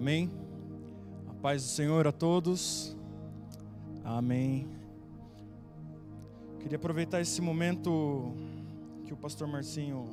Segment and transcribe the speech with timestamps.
[0.00, 0.30] Amém?
[1.28, 2.96] A paz do Senhor a todos.
[4.02, 4.66] Amém.
[6.58, 8.32] Queria aproveitar esse momento
[9.04, 10.08] que o pastor Marcinho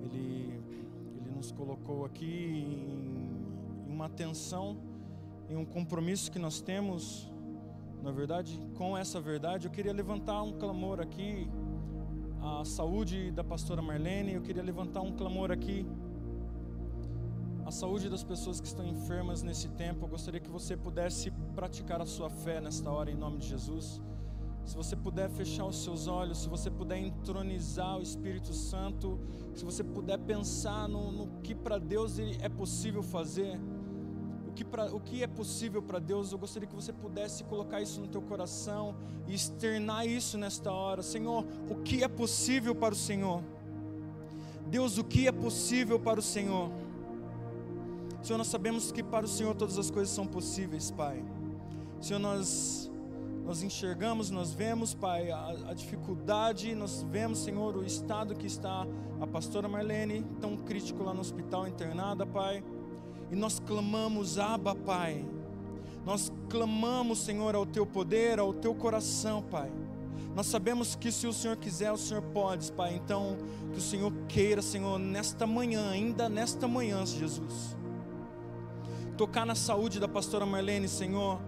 [0.00, 0.58] ele,
[1.14, 4.78] ele nos colocou aqui em, em uma atenção,
[5.50, 7.30] em um compromisso que nós temos,
[8.02, 9.66] na verdade, com essa verdade.
[9.66, 11.46] Eu queria levantar um clamor aqui
[12.40, 15.86] à saúde da pastora Marlene, eu queria levantar um clamor aqui
[17.72, 20.04] saúde das pessoas que estão enfermas nesse tempo.
[20.04, 24.00] Eu gostaria que você pudesse praticar a sua fé nesta hora, em nome de Jesus.
[24.64, 29.18] Se você puder fechar os seus olhos, se você puder entronizar o Espírito Santo,
[29.54, 33.58] se você puder pensar no, no que para Deus é possível fazer,
[34.46, 37.80] o que, pra, o que é possível para Deus, eu gostaria que você pudesse colocar
[37.80, 38.94] isso no teu coração
[39.26, 41.02] e externar isso nesta hora.
[41.02, 43.42] Senhor, o que é possível para o Senhor?
[44.66, 46.70] Deus, o que é possível para o Senhor?
[48.22, 51.24] Senhor, nós sabemos que para o Senhor todas as coisas são possíveis, Pai.
[52.00, 52.88] Senhor, nós,
[53.44, 58.86] nós enxergamos, nós vemos, Pai, a, a dificuldade, nós vemos, Senhor, o estado que está
[59.20, 62.62] a pastora Marlene, tão crítico lá no hospital internada, Pai.
[63.28, 65.24] E nós clamamos, Abba, Pai.
[66.06, 69.72] Nós clamamos, Senhor, ao Teu poder, ao Teu coração, Pai.
[70.32, 72.94] Nós sabemos que se o Senhor quiser, o Senhor pode, Pai.
[72.94, 73.36] Então,
[73.72, 77.81] que o Senhor queira, Senhor, nesta manhã, ainda nesta manhã, Jesus
[79.16, 81.40] tocar na saúde da pastora Marlene, Senhor.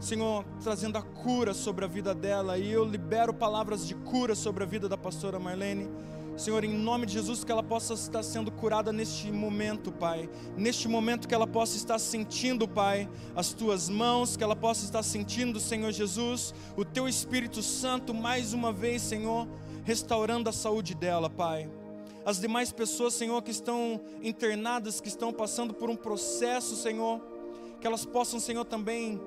[0.00, 4.64] Senhor, trazendo a cura sobre a vida dela, e eu libero palavras de cura sobre
[4.64, 5.90] a vida da pastora Marlene.
[6.36, 10.30] Senhor, em nome de Jesus, que ela possa estar sendo curada neste momento, Pai.
[10.56, 15.02] Neste momento que ela possa estar sentindo, Pai, as tuas mãos, que ela possa estar
[15.02, 19.46] sentindo, Senhor Jesus, o teu Espírito Santo mais uma vez, Senhor,
[19.84, 21.68] restaurando a saúde dela, Pai
[22.30, 27.20] as demais pessoas, Senhor, que estão internadas, que estão passando por um processo, Senhor,
[27.80, 29.20] que elas possam, Senhor, também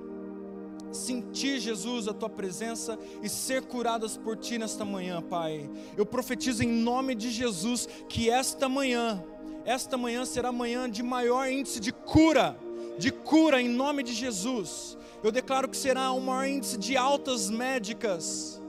[0.93, 5.69] sentir, Jesus, a tua presença e ser curadas por ti nesta manhã, Pai.
[5.97, 9.21] Eu profetizo em nome de Jesus que esta manhã,
[9.65, 12.57] esta manhã será manhã de maior índice de cura,
[12.97, 14.97] de cura em nome de Jesus.
[15.21, 18.62] Eu declaro que será um maior índice de altas médicas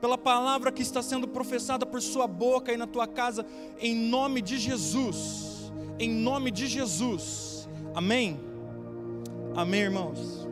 [0.00, 3.44] pela palavra que está sendo professada por sua boca e na tua casa,
[3.78, 5.72] em nome de Jesus.
[5.98, 7.68] Em nome de Jesus.
[7.94, 8.40] Amém.
[9.54, 10.48] Amém, irmãos.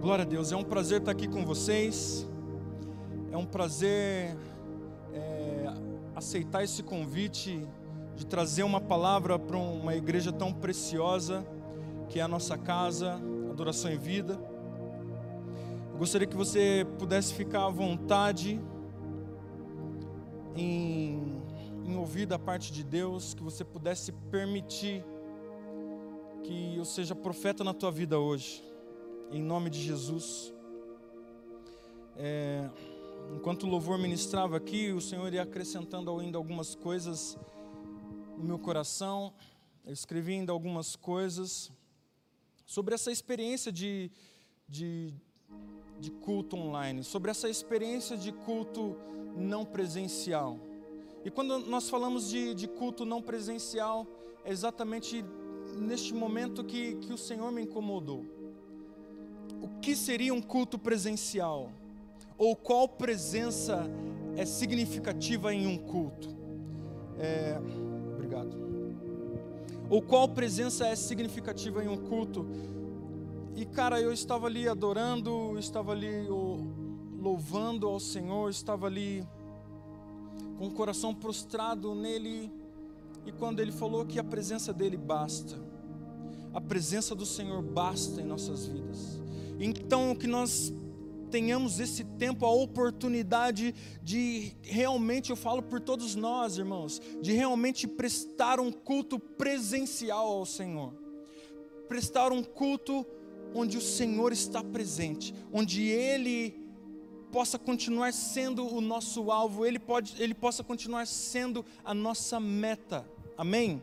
[0.00, 0.52] Glória a Deus.
[0.52, 2.26] É um prazer estar aqui com vocês.
[3.30, 4.36] É um prazer
[5.12, 5.72] é,
[6.16, 7.66] aceitar esse convite
[8.16, 11.46] de trazer uma palavra para uma igreja tão preciosa
[12.08, 13.20] que é a nossa casa,
[13.50, 14.40] Adoração em Vida.
[15.98, 18.60] Gostaria que você pudesse ficar à vontade
[20.54, 21.42] em,
[21.84, 25.04] em ouvir da parte de Deus, que você pudesse permitir
[26.44, 28.62] que eu seja profeta na tua vida hoje,
[29.32, 30.54] em nome de Jesus.
[32.16, 32.70] É,
[33.34, 37.36] enquanto o louvor ministrava aqui, o Senhor ia acrescentando ainda algumas coisas
[38.36, 39.34] no meu coração.
[39.84, 41.72] Eu escrevi ainda algumas coisas
[42.64, 44.12] sobre essa experiência de,
[44.68, 45.12] de,
[45.98, 48.96] de culto online, sobre essa experiência de culto
[49.36, 50.58] não presencial.
[51.24, 54.06] E quando nós falamos de, de culto não presencial,
[54.44, 55.24] é exatamente
[55.76, 58.24] neste momento que, que o Senhor me incomodou.
[59.60, 61.70] O que seria um culto presencial?
[62.36, 63.84] Ou qual presença
[64.36, 66.28] é significativa em um culto?
[67.18, 67.60] É,
[68.14, 68.56] obrigado.
[69.90, 72.46] Ou qual presença é significativa em um culto?
[73.58, 76.28] E cara, eu estava ali adorando, estava ali
[77.20, 79.26] louvando ao Senhor, estava ali
[80.56, 82.52] com o coração prostrado nele.
[83.26, 85.58] E quando ele falou que a presença dele basta,
[86.54, 89.20] a presença do Senhor basta em nossas vidas.
[89.58, 90.72] Então que nós
[91.28, 97.88] tenhamos esse tempo, a oportunidade de realmente, eu falo por todos nós, irmãos, de realmente
[97.88, 100.94] prestar um culto presencial ao Senhor.
[101.88, 103.04] Prestar um culto
[103.54, 106.54] onde o Senhor está presente, onde Ele
[107.30, 113.04] possa continuar sendo o nosso alvo, Ele, pode, Ele possa continuar sendo a nossa meta.
[113.36, 113.82] Amém?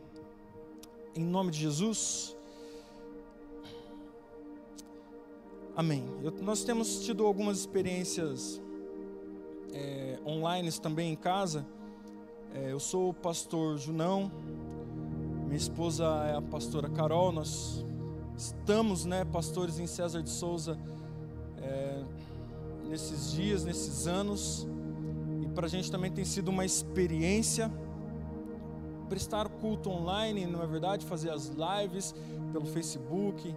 [1.16, 2.36] Em nome de Jesus.
[5.76, 6.06] Amém.
[6.24, 8.62] Eu, nós temos tido algumas experiências
[9.74, 11.66] é, online também em casa.
[12.54, 14.32] É, eu sou o pastor Junão,
[15.46, 17.85] minha esposa é a pastora Carol, nós
[18.38, 20.78] estamos, né, pastores em César de Souza,
[21.58, 22.04] é,
[22.88, 24.68] nesses dias, nesses anos,
[25.42, 27.72] e para a gente também tem sido uma experiência
[29.08, 31.06] prestar culto online, não é verdade?
[31.06, 32.14] Fazer as lives
[32.52, 33.56] pelo Facebook,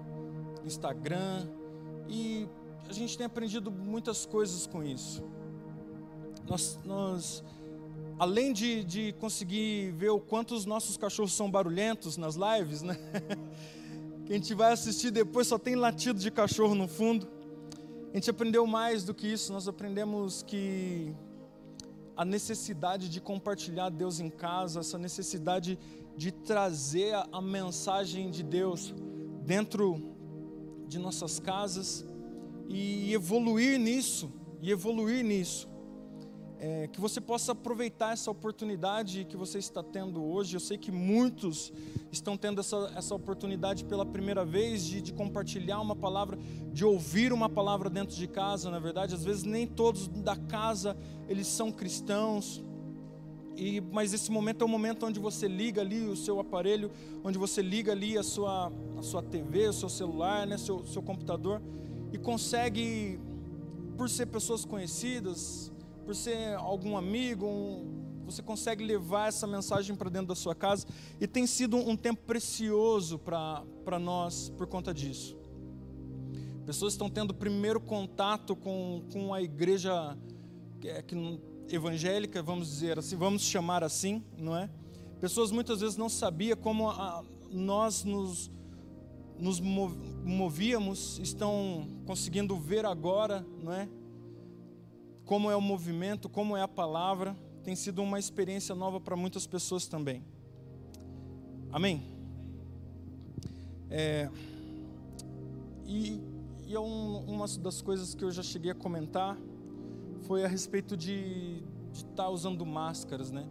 [0.64, 1.46] Instagram.
[2.08, 2.46] E
[2.88, 5.22] a gente tem aprendido muitas coisas com isso.
[6.46, 7.44] Nós, nós
[8.19, 12.96] além de, de conseguir ver o quanto os nossos cachorros são barulhentos nas lives, né?
[14.28, 17.26] Que a gente vai assistir depois só tem latido de cachorro no fundo.
[18.12, 21.14] A gente aprendeu mais do que isso, nós aprendemos que
[22.14, 25.78] a necessidade de compartilhar Deus em casa, essa necessidade
[26.14, 28.94] de trazer a, mensagem de Deus
[29.46, 30.14] dentro
[30.86, 32.04] de nossas casas
[32.69, 34.30] e evoluir nisso,
[34.60, 35.66] e evoluir nisso.
[36.60, 40.56] É, que você possa aproveitar essa oportunidade que você está tendo hoje.
[40.56, 41.72] Eu sei que muitos
[42.10, 46.37] estão tendo essa, essa oportunidade pela primeira vez de, de compartilhar uma palavra,
[46.72, 49.14] de ouvir uma palavra dentro de casa, na verdade.
[49.14, 50.96] Às vezes nem todos da casa
[51.28, 52.61] eles são cristãos.
[53.56, 56.90] E, mas esse momento é o momento onde você liga ali o seu aparelho,
[57.25, 61.02] onde você liga ali a sua, a sua TV, o seu celular, né, seu, seu
[61.02, 61.61] computador,
[62.12, 63.19] e consegue,
[63.96, 65.72] por ser pessoas conhecidas,
[66.08, 70.87] por ser algum amigo, um, você consegue levar essa mensagem para dentro da sua casa
[71.20, 75.37] e tem sido um tempo precioso para nós por conta disso.
[76.64, 80.16] Pessoas estão tendo primeiro contato com, com a igreja
[80.81, 81.14] que, é, que,
[81.69, 84.70] evangélica, vamos dizer assim, vamos chamar assim, não é?
[85.20, 88.50] Pessoas muitas vezes não sabiam como a, nós nos,
[89.38, 93.87] nos movíamos, estão conseguindo ver agora, não é?
[95.28, 99.46] Como é o movimento, como é a palavra, tem sido uma experiência nova para muitas
[99.46, 100.25] pessoas também.
[101.70, 102.02] Amém?
[103.90, 104.30] É,
[105.84, 106.19] e,
[106.66, 109.36] e é um, uma das coisas que eu já cheguei a comentar
[110.22, 113.46] foi a respeito de estar tá usando máscaras, né?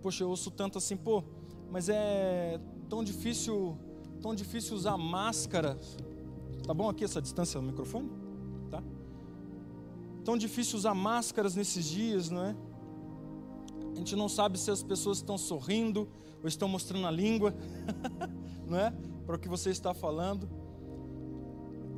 [0.00, 1.22] Poxa, eu ouço tanto assim, pô,
[1.70, 2.58] mas é
[2.88, 3.76] tão difícil,
[4.22, 5.78] tão difícil usar máscara.
[6.66, 8.25] Tá bom aqui essa distância do microfone?
[10.26, 12.56] Tão difícil usar máscaras nesses dias, não é?
[13.92, 16.08] A gente não sabe se as pessoas estão sorrindo
[16.42, 17.54] ou estão mostrando a língua,
[18.66, 18.92] não é?
[19.24, 20.48] Para o que você está falando.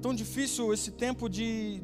[0.02, 1.82] Tão difícil esse tempo de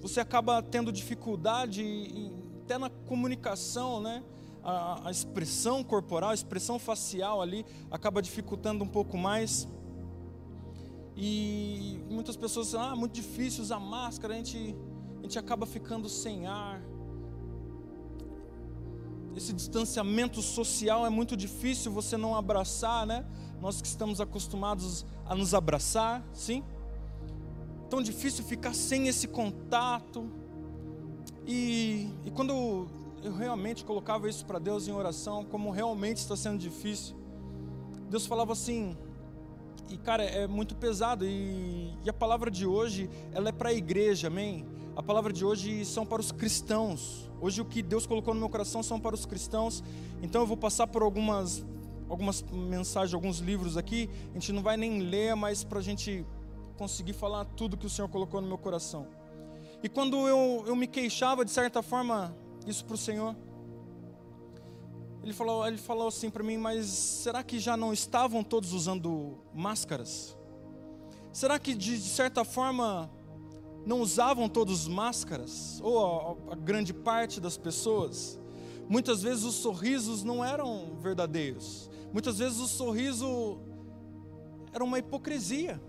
[0.00, 2.32] você acaba tendo dificuldade
[2.64, 4.24] até na comunicação, né?
[4.64, 9.68] A, a, expressão corporal, a expressão facial ali acaba dificultando um pouco mais.
[11.16, 14.74] E muitas pessoas dizem, ah, muito difícil usar máscara, a gente
[15.26, 16.80] gente acaba ficando sem ar.
[19.36, 23.26] Esse distanciamento social é muito difícil você não abraçar, né?
[23.60, 26.64] Nós que estamos acostumados a nos abraçar, sim?
[27.90, 30.30] Tão difícil ficar sem esse contato.
[31.44, 32.88] E, e quando
[33.22, 37.16] eu realmente colocava isso para Deus em oração, como realmente está sendo difícil,
[38.08, 38.96] Deus falava assim,
[39.90, 43.74] e cara, é muito pesado, e, e a palavra de hoje, ela é para a
[43.74, 44.75] igreja, amém?
[44.96, 47.30] A palavra de hoje são para os cristãos.
[47.38, 49.84] Hoje o que Deus colocou no meu coração são para os cristãos.
[50.22, 51.62] Então eu vou passar por algumas
[52.08, 54.08] algumas mensagens, alguns livros aqui.
[54.30, 56.24] A gente não vai nem ler, mas para a gente
[56.78, 59.06] conseguir falar tudo que o Senhor colocou no meu coração.
[59.82, 62.34] E quando eu, eu me queixava, de certa forma,
[62.66, 63.36] isso para o Senhor,
[65.22, 69.36] ele falou, ele falou assim para mim, mas será que já não estavam todos usando
[69.52, 70.34] máscaras?
[71.32, 73.10] Será que de, de certa forma
[73.86, 78.36] não usavam todos máscaras, ou a, a grande parte das pessoas.
[78.88, 81.88] Muitas vezes os sorrisos não eram verdadeiros.
[82.12, 83.58] Muitas vezes o sorriso
[84.72, 85.80] era uma hipocrisia.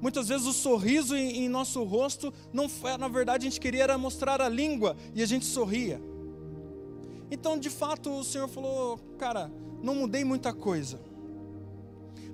[0.00, 3.84] Muitas vezes o sorriso em, em nosso rosto não foi, na verdade a gente queria
[3.84, 6.00] era mostrar a língua e a gente sorria.
[7.30, 9.50] Então, de fato, o Senhor falou, cara,
[9.82, 11.00] não mudei muita coisa.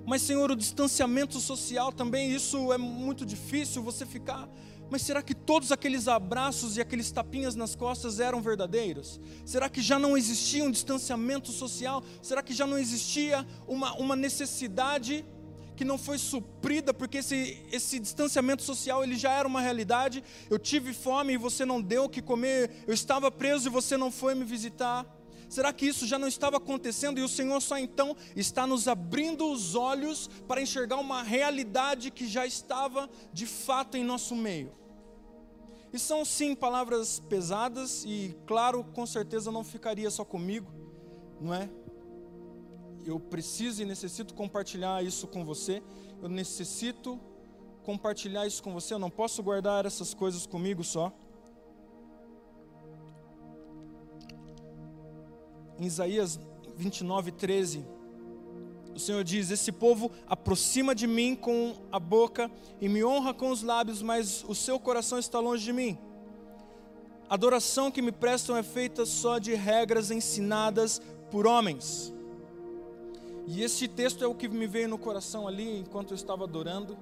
[0.05, 4.47] Mas, Senhor, o distanciamento social também, isso é muito difícil você ficar
[4.89, 9.19] mas será que todos aqueles abraços e aqueles tapinhas nas costas eram verdadeiros?
[9.45, 12.03] Será que já não existia um distanciamento social?
[12.21, 15.25] Será que já não existia uma, uma necessidade
[15.75, 20.23] que não foi suprida porque esse, esse distanciamento social ele já era uma realidade?
[20.49, 23.97] Eu tive fome e você não deu o que comer, eu estava preso e você
[23.97, 25.05] não foi me visitar.
[25.55, 29.49] Será que isso já não estava acontecendo e o Senhor só então está nos abrindo
[29.49, 34.73] os olhos para enxergar uma realidade que já estava de fato em nosso meio?
[35.93, 40.69] E são sim palavras pesadas e, claro, com certeza não ficaria só comigo,
[41.39, 41.69] não é?
[43.05, 45.81] Eu preciso e necessito compartilhar isso com você.
[46.21, 47.17] Eu necessito
[47.81, 48.93] compartilhar isso com você.
[48.93, 51.13] Eu não posso guardar essas coisas comigo só.
[55.79, 56.39] Em Isaías,
[56.77, 57.85] 29, 13.
[58.95, 63.51] O Senhor diz: Esse povo aproxima de mim com a boca e me honra com
[63.51, 65.97] os lábios, mas o seu coração está longe de mim.
[67.29, 72.13] A adoração que me prestam é feita só de regras ensinadas por homens.
[73.47, 76.97] E esse texto é o que me veio no coração ali enquanto eu estava adorando,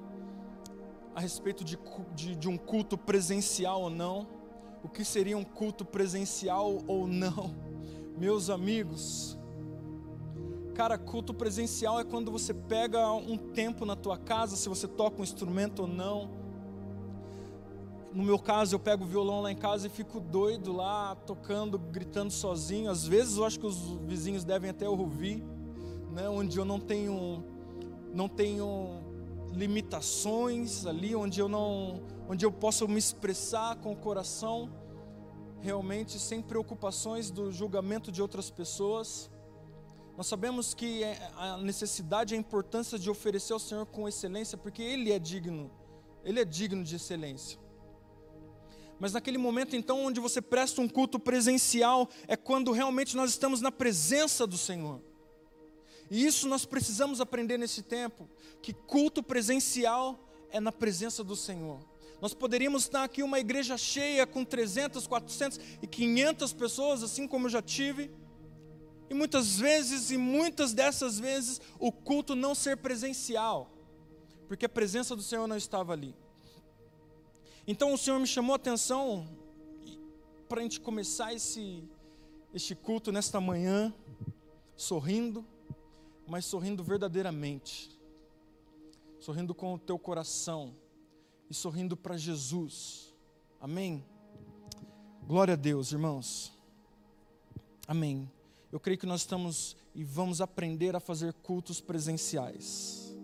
[1.13, 1.77] a respeito de,
[2.15, 4.27] de, de um culto presencial ou não.
[4.83, 7.72] O que seria um culto presencial ou não?
[8.17, 9.37] Meus amigos,
[10.75, 15.19] cara, culto presencial é quando você pega um tempo na tua casa, se você toca
[15.19, 16.29] um instrumento ou não.
[18.13, 21.79] No meu caso, eu pego o violão lá em casa e fico doido lá, tocando,
[21.79, 22.91] gritando sozinho.
[22.91, 25.43] Às vezes eu acho que os vizinhos devem até ouvir
[26.13, 27.43] né, onde eu não tenho,
[28.13, 29.01] não tenho
[29.51, 34.69] limitações ali, onde eu não, onde eu posso me expressar com o coração,
[35.63, 39.31] realmente sem preocupações do julgamento de outras pessoas.
[40.17, 44.83] Nós sabemos que é, a necessidade a importância de oferecer ao Senhor com excelência, porque
[44.83, 45.71] Ele é digno,
[46.21, 47.57] Ele é digno de excelência.
[48.99, 53.61] Mas naquele momento, então, onde você presta um culto presencial, é quando realmente nós estamos
[53.61, 55.01] na presença do Senhor.
[56.11, 58.29] E isso nós precisamos aprender nesse tempo,
[58.61, 61.92] que culto presencial é na presença do Senhor.
[62.21, 67.47] Nós poderíamos estar aqui uma igreja cheia com 300, 400 e 500 pessoas, assim como
[67.47, 68.09] eu já tive.
[69.09, 73.71] E muitas vezes, e muitas dessas vezes, o culto não ser presencial,
[74.47, 76.15] porque a presença do Senhor não estava ali.
[77.67, 79.27] Então o Senhor me chamou a atenção
[80.47, 81.83] para a gente começar esse,
[82.53, 83.93] este culto nesta manhã,
[84.75, 85.45] sorrindo,
[86.27, 87.89] mas sorrindo verdadeiramente,
[89.19, 90.75] sorrindo com o teu coração
[91.53, 93.13] e sorrindo para Jesus.
[93.61, 94.03] Amém?
[95.27, 96.51] Glória a Deus, irmãos.
[97.87, 98.27] Amém.
[98.71, 103.15] Eu creio que nós estamos e vamos aprender a fazer cultos presenciais.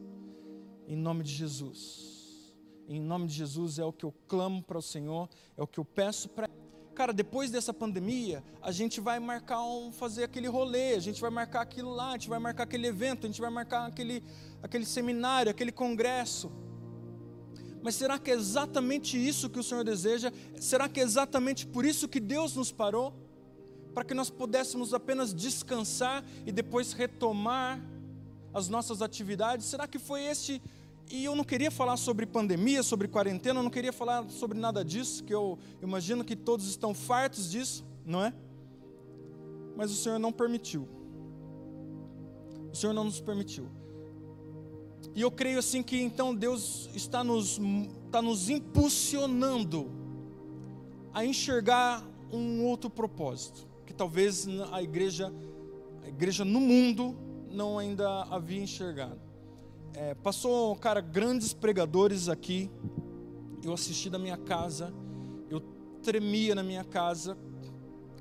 [0.87, 2.53] Em nome de Jesus.
[2.87, 5.79] Em nome de Jesus é o que eu clamo para o Senhor, é o que
[5.79, 6.47] eu peço para
[6.93, 11.29] cara, depois dessa pandemia, a gente vai marcar um, fazer aquele rolê, a gente vai
[11.31, 14.21] marcar aquilo lá, a gente vai marcar aquele evento, a gente vai marcar aquele,
[14.61, 16.51] aquele seminário, aquele congresso.
[17.81, 20.31] Mas será que é exatamente isso que o Senhor deseja?
[20.59, 23.13] Será que é exatamente por isso que Deus nos parou?
[23.93, 27.81] Para que nós pudéssemos apenas descansar e depois retomar
[28.53, 29.65] as nossas atividades?
[29.65, 30.61] Será que foi esse
[31.11, 34.85] e eu não queria falar sobre pandemia, sobre quarentena, eu não queria falar sobre nada
[34.85, 38.31] disso, que eu imagino que todos estão fartos disso, não é?
[39.75, 40.87] Mas o Senhor não permitiu.
[42.71, 43.67] O Senhor não nos permitiu.
[45.15, 47.59] E eu creio assim que então Deus está nos,
[48.05, 49.91] está nos impulsionando
[51.13, 55.33] a enxergar um outro propósito, que talvez a igreja,
[56.03, 57.17] a igreja no mundo
[57.51, 59.19] não ainda havia enxergado.
[59.93, 62.69] É, passou, cara, grandes pregadores aqui.
[63.63, 64.93] Eu assisti da minha casa,
[65.49, 65.59] eu
[66.01, 67.37] tremia na minha casa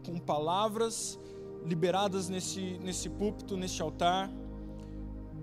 [0.05, 1.19] com palavras
[1.65, 4.31] liberadas nesse, nesse púlpito, nesse altar.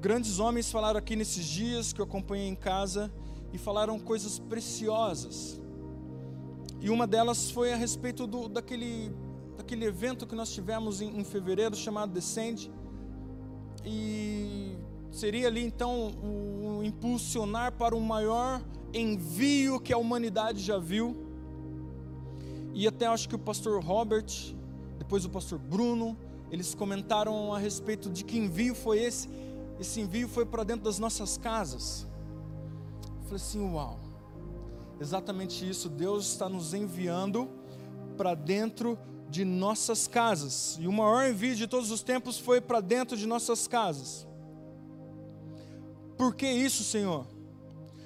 [0.06, 3.12] Grandes homens falaram aqui nesses dias que eu acompanhei em casa
[3.52, 5.60] e falaram coisas preciosas.
[6.80, 9.12] E uma delas foi a respeito do, daquele,
[9.58, 12.72] daquele evento que nós tivemos em, em fevereiro chamado Descende.
[13.84, 14.78] E
[15.10, 18.62] Seria ali então o impulsionar para o maior
[18.94, 21.16] envio que a humanidade já viu.
[22.76, 24.28] E até acho que o pastor Robert,
[25.00, 26.16] depois o pastor Bruno,
[26.52, 29.30] eles comentaram a respeito de que envio foi esse.
[29.80, 32.08] Esse envio foi para dentro das nossas casas.
[33.04, 34.00] Eu falei assim: uau,
[35.00, 35.90] exatamente isso.
[35.90, 37.50] Deus está nos enviando
[38.18, 38.98] para dentro
[39.30, 40.78] de nossas casas.
[40.80, 44.26] E o maior envio de todos os tempos foi para dentro de nossas casas.
[46.18, 47.28] Por que isso, Senhor?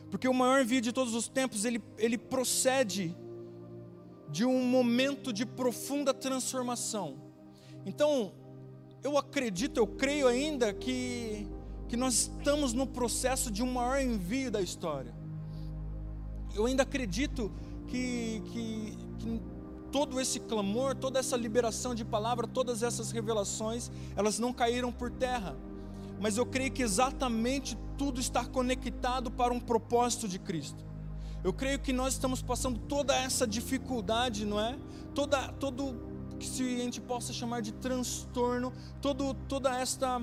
[0.10, 3.16] Porque o maior envio de todos os tempos, ele, ele procede
[4.30, 7.16] de um momento de profunda transformação.
[7.86, 8.32] Então,
[9.04, 11.48] eu acredito, eu creio ainda que,
[11.89, 15.13] que nós estamos no processo de um maior envio da história.
[16.55, 17.51] Eu ainda acredito
[17.88, 19.41] que, que, que
[19.91, 25.12] todo esse clamor, toda essa liberação de palavra, todas essas revelações, elas não caíram por
[25.12, 25.58] terra
[26.19, 30.86] mas eu creio que exatamente tudo está conectado para um propósito de Cristo.
[31.43, 34.77] Eu creio que nós estamos passando toda essa dificuldade, não é?
[35.15, 40.22] Toda, todo que se a gente possa chamar de transtorno, todo, toda esta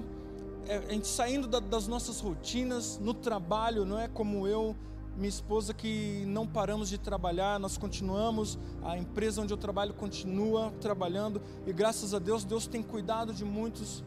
[0.69, 4.77] é, a gente saindo da, das nossas rotinas no trabalho, não é como eu,
[5.17, 10.73] minha esposa que não paramos de trabalhar, nós continuamos, a empresa onde eu trabalho continua
[10.81, 14.05] trabalhando e graças a Deus Deus tem cuidado de muitos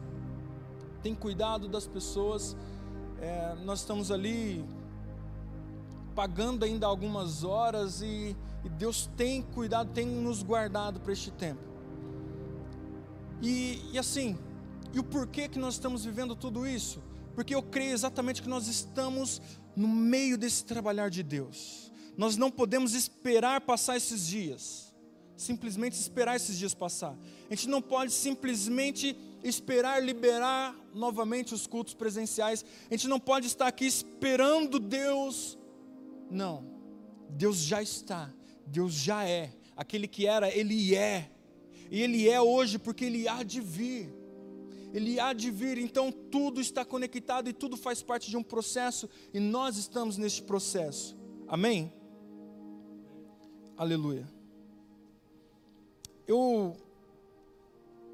[1.02, 2.56] tem cuidado das pessoas.
[3.20, 4.64] É, nós estamos ali
[6.14, 11.60] pagando ainda algumas horas e, e Deus tem cuidado, tem nos guardado para este tempo.
[13.42, 14.36] E, e assim,
[14.92, 17.02] e o porquê que nós estamos vivendo tudo isso?
[17.34, 19.40] Porque eu creio exatamente que nós estamos
[19.76, 21.92] no meio desse trabalhar de Deus.
[22.16, 24.92] Nós não podemos esperar passar esses dias,
[25.36, 27.16] simplesmente esperar esses dias passar.
[27.48, 32.64] A gente não pode simplesmente esperar liberar novamente os cultos presenciais.
[32.90, 35.58] A gente não pode estar aqui esperando Deus.
[36.30, 36.64] Não.
[37.30, 38.30] Deus já está.
[38.66, 39.52] Deus já é.
[39.76, 41.30] Aquele que era, ele é.
[41.90, 44.19] E ele é hoje porque ele há de vir.
[44.92, 49.08] Ele há de vir, então tudo está conectado e tudo faz parte de um processo
[49.32, 51.16] e nós estamos neste processo.
[51.46, 51.92] Amém?
[53.76, 54.28] Aleluia.
[56.26, 56.76] Eu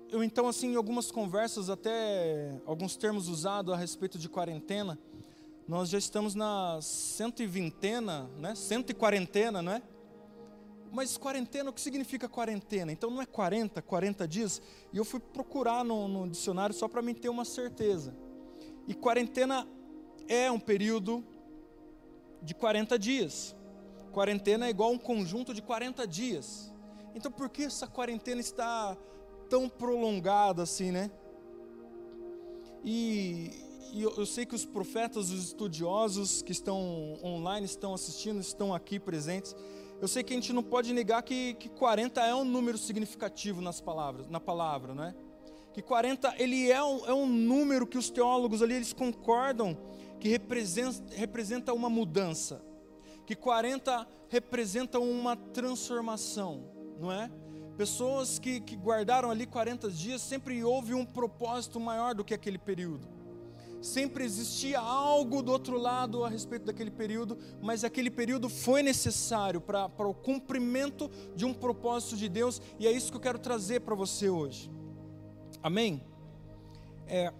[0.08, 4.98] eu então assim, em algumas conversas, até alguns termos usados a respeito de quarentena,
[5.66, 8.54] nós já estamos na cento e vintena, né?
[8.54, 9.82] Cento e quarentena, não é?
[10.96, 12.90] Mas quarentena, o que significa quarentena?
[12.90, 14.62] Então não é 40, 40 dias?
[14.90, 18.16] E eu fui procurar no, no dicionário só para mim ter uma certeza.
[18.88, 19.68] E quarentena
[20.26, 21.22] é um período
[22.40, 23.54] de 40 dias.
[24.10, 26.72] Quarentena é igual um conjunto de 40 dias.
[27.14, 28.96] Então por que essa quarentena está
[29.50, 31.10] tão prolongada assim, né?
[32.82, 33.50] E,
[33.92, 38.74] e eu, eu, sei que os profetas, os estudiosos que estão online, estão assistindo, estão
[38.74, 39.54] aqui presentes.
[40.00, 43.60] Eu sei que a gente não pode negar que, que 40 é um número significativo
[43.60, 45.14] nas palavras, na palavra, não é?
[45.72, 49.76] Que 40 ele é um, é um número que os teólogos ali eles concordam
[50.20, 52.62] que representa, representa uma mudança,
[53.26, 56.64] que 40 representa uma transformação,
[56.98, 57.30] não é?
[57.76, 62.58] Pessoas que, que guardaram ali 40 dias, sempre houve um propósito maior do que aquele
[62.58, 63.15] período.
[63.86, 69.60] Sempre existia algo do outro lado a respeito daquele período, mas aquele período foi necessário
[69.60, 73.82] para o cumprimento de um propósito de Deus, e é isso que eu quero trazer
[73.82, 74.68] para você hoje.
[75.62, 76.02] Amém?
[77.06, 77.32] É,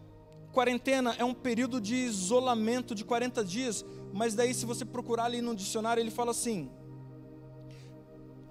[0.53, 5.43] quarentena é um período de isolamento de 40 dias, mas daí, se você procurar ali
[5.43, 6.71] no dicionário, ele fala assim: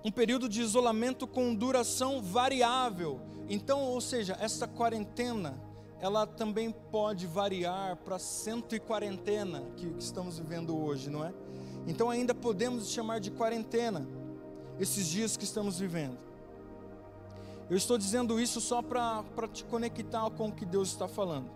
[0.03, 3.21] um período de isolamento com duração variável.
[3.47, 5.57] Então, ou seja, essa quarentena,
[6.05, 11.33] ela também pode variar para cento e quarentena que, estamos vivendo hoje, não é?
[11.87, 14.07] Então ainda podemos chamar de quarentena
[14.79, 16.15] esses dias que estamos vivendo.
[17.71, 21.49] Eu estou dizendo isso só para te conectar com o que Deus está falando.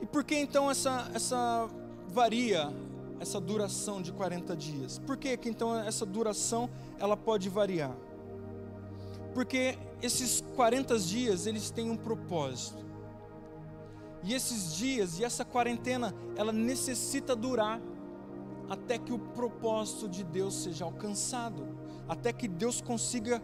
[0.00, 1.68] E por que então essa, essa
[2.08, 2.68] varia
[3.20, 4.98] essa duração de 40 dias.
[4.98, 7.94] Por que que então essa duração ela pode variar?
[9.32, 12.84] Porque esses 40 dias eles têm um propósito.
[14.24, 17.80] E esses dias e essa quarentena, ela necessita durar
[18.68, 21.66] até que o propósito de Deus seja alcançado,
[22.08, 23.42] até que Deus consiga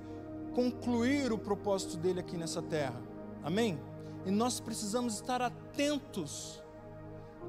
[0.54, 3.00] concluir o propósito dele aqui nessa terra.
[3.42, 3.78] Amém?
[4.24, 6.62] E nós precisamos estar atentos.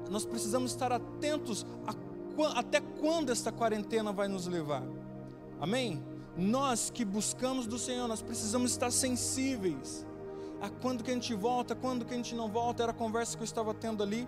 [0.08, 1.94] Nós precisamos estar atentos a
[2.54, 4.82] até quando esta quarentena vai nos levar?
[5.60, 6.02] Amém?
[6.40, 10.06] Nós que buscamos do Senhor, nós precisamos estar sensíveis
[10.58, 12.82] a quando que a gente volta, quando que a gente não volta.
[12.82, 14.26] Era a conversa que eu estava tendo ali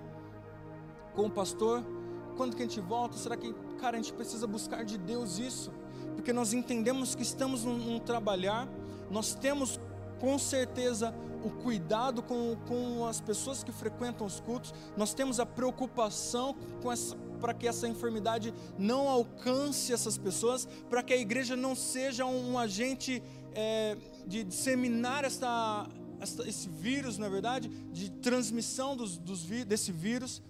[1.15, 1.83] com o pastor.
[2.37, 3.17] Quando que a gente volta?
[3.17, 5.73] Será que, cara, a gente precisa buscar de Deus isso?
[6.15, 8.69] Porque nós entendemos que estamos num, num trabalhar,
[9.11, 9.81] nós temos
[10.21, 15.47] com certeza o cuidado com, com as pessoas que frequentam os cultos, nós temos a
[15.47, 21.57] preocupação com essa para que essa enfermidade não alcance essas pessoas, para que a igreja
[21.57, 23.21] não seja um, um agente
[23.53, 30.41] é, de disseminar esse vírus, na é verdade, de transmissão dos, dos, desse vírus.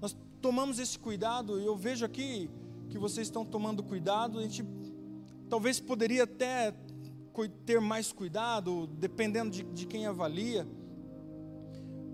[0.00, 2.50] Nós tomamos esse cuidado e eu vejo aqui
[2.88, 4.38] que vocês estão tomando cuidado.
[4.38, 4.64] A gente
[5.50, 6.74] talvez poderia até
[7.66, 10.66] ter mais cuidado, dependendo de, de quem avalia.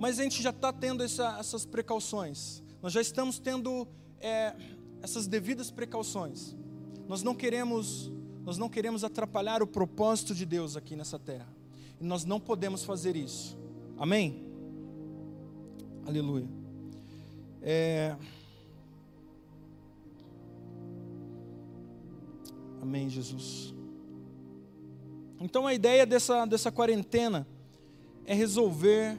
[0.00, 2.64] Mas a gente já está tendo essa, essas precauções.
[2.82, 3.88] Nós já estamos tendo
[4.20, 4.54] é,
[5.02, 6.56] essas devidas precauções.
[7.08, 8.10] Nós não queremos,
[8.44, 11.48] nós não queremos atrapalhar o propósito de Deus aqui nessa terra.
[12.00, 13.58] E nós não podemos fazer isso.
[13.96, 14.44] Amém?
[16.06, 16.48] Aleluia.
[17.62, 18.16] É...
[22.80, 23.74] Amém, Jesus.
[25.40, 27.46] Então a ideia dessa, dessa quarentena
[28.24, 29.18] é resolver,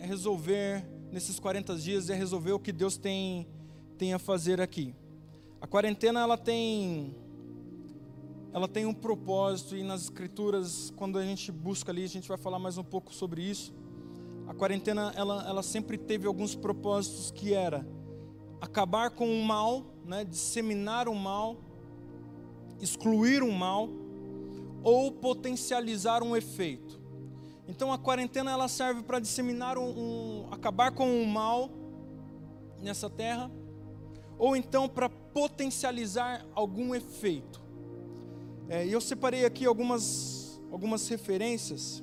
[0.00, 3.46] é resolver nesses 40 dias, é resolver o que Deus tem
[3.98, 4.94] tem a fazer aqui.
[5.60, 7.14] A quarentena ela tem
[8.52, 12.38] ela tem um propósito e nas escrituras, quando a gente busca ali, a gente vai
[12.38, 13.74] falar mais um pouco sobre isso.
[14.46, 17.86] A quarentena ela, ela sempre teve alguns propósitos que era
[18.60, 21.58] acabar com o mal, né, disseminar o mal,
[22.80, 23.88] excluir o mal
[24.82, 26.98] ou potencializar um efeito.
[27.66, 31.68] Então a quarentena ela serve para disseminar um, um, acabar com o mal
[32.80, 33.50] nessa terra,
[34.38, 37.60] ou então para potencializar algum efeito.
[38.68, 42.02] É, eu separei aqui algumas, algumas referências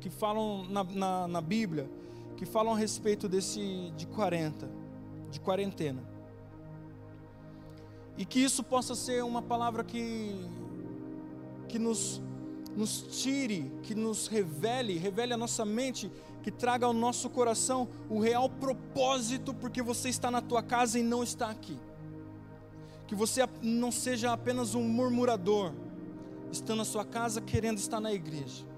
[0.00, 1.88] que falam na, na, na Bíblia,
[2.36, 4.68] que falam a respeito desse de 40,
[5.30, 6.02] de quarentena.
[8.16, 10.34] E que isso possa ser uma palavra que,
[11.68, 12.20] que nos,
[12.76, 16.10] nos tire, que nos revele, revele a nossa mente,
[16.42, 21.02] que traga ao nosso coração o real propósito porque você está na tua casa e
[21.02, 21.78] não está aqui.
[23.06, 25.72] Que você não seja apenas um murmurador,
[26.50, 28.72] estando na sua casa querendo estar na igreja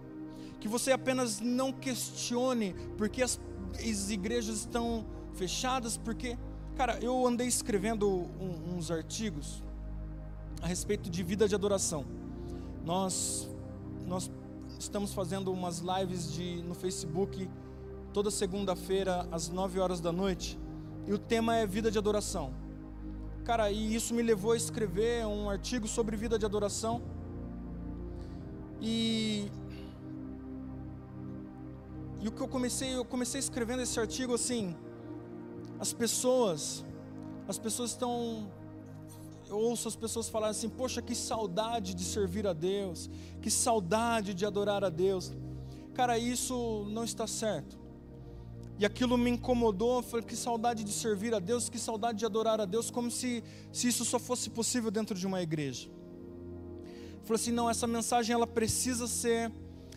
[0.65, 3.39] que você apenas não questione porque as,
[3.75, 6.39] as igrejas estão fechadas, porque,
[6.75, 9.63] cara, eu andei escrevendo um, uns artigos
[10.63, 12.07] a respeito de vida de adoração.
[12.83, 13.47] Nós,
[14.07, 14.31] nós
[14.85, 17.49] estamos fazendo umas lives de, no Facebook
[18.13, 20.59] toda segunda-feira às 9 horas da noite,
[21.07, 22.55] e o tema é vida de adoração.
[23.45, 27.03] Cara, e isso me levou a escrever um artigo sobre vida de adoração.
[28.81, 29.51] E
[32.21, 34.75] e o que eu comecei, eu comecei escrevendo esse artigo assim,
[35.79, 36.83] as pessoas,
[37.47, 38.51] as pessoas estão
[39.57, 44.45] ouço as pessoas falarem assim: "Poxa, que saudade de servir a Deus, que saudade de
[44.45, 45.33] adorar a Deus".
[45.95, 47.79] Cara, isso não está certo.
[48.77, 52.61] E aquilo me incomodou, falei, que saudade de servir a Deus, que saudade de adorar
[52.61, 55.89] a Deus, como se, se isso só fosse possível dentro de uma igreja.
[57.23, 59.53] Falei assim, não, essa mensagem ela precisa ser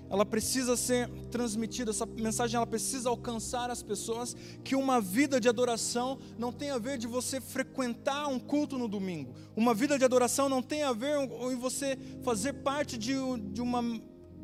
[0.10, 5.50] ela precisa ser transmitida, essa mensagem ela precisa alcançar as pessoas, que uma vida de
[5.50, 9.34] adoração não tem a ver de você frequentar um culto no domingo.
[9.56, 11.18] Uma vida de adoração não tem a ver
[11.52, 13.14] em você fazer parte de,
[13.52, 13.84] de uma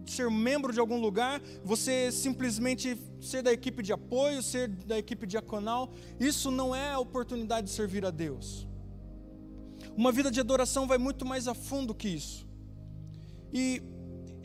[0.05, 5.25] ser membro de algum lugar, você simplesmente ser da equipe de apoio, ser da equipe
[5.25, 8.67] diaconal, isso não é a oportunidade de servir a Deus.
[9.95, 12.47] Uma vida de adoração vai muito mais a fundo que isso.
[13.53, 13.81] E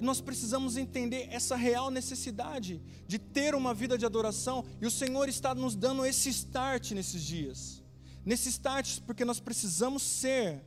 [0.05, 5.29] nós precisamos entender essa real necessidade de ter uma vida de adoração, e o Senhor
[5.29, 7.83] está nos dando esse start nesses dias.
[8.25, 10.63] Nesse start, porque nós precisamos ser,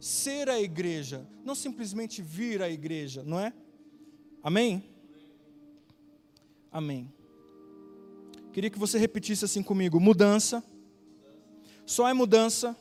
[0.00, 3.52] ser a igreja, não simplesmente vir à igreja, não é?
[4.42, 4.84] Amém?
[6.70, 7.12] Amém.
[8.52, 10.64] Queria que você repetisse assim comigo: mudança.
[11.84, 12.76] Só é mudança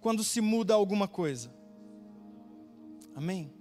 [0.00, 1.54] quando se muda alguma coisa.
[3.14, 3.52] Amém?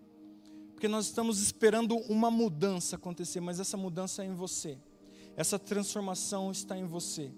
[0.83, 4.77] Porque nós estamos esperando uma mudança acontecer, mas essa mudança é em você,
[5.37, 7.31] essa transformação está em você.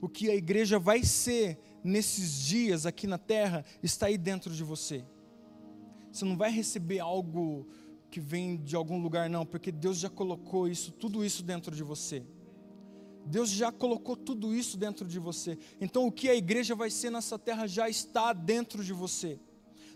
[0.00, 4.62] O que a igreja vai ser nesses dias aqui na terra está aí dentro de
[4.62, 5.04] você.
[6.12, 7.66] Você não vai receber algo
[8.08, 11.82] que vem de algum lugar, não, porque Deus já colocou isso, tudo isso dentro de
[11.82, 12.24] você.
[13.26, 15.58] Deus já colocou tudo isso dentro de você.
[15.80, 19.40] Então, o que a igreja vai ser nessa terra já está dentro de você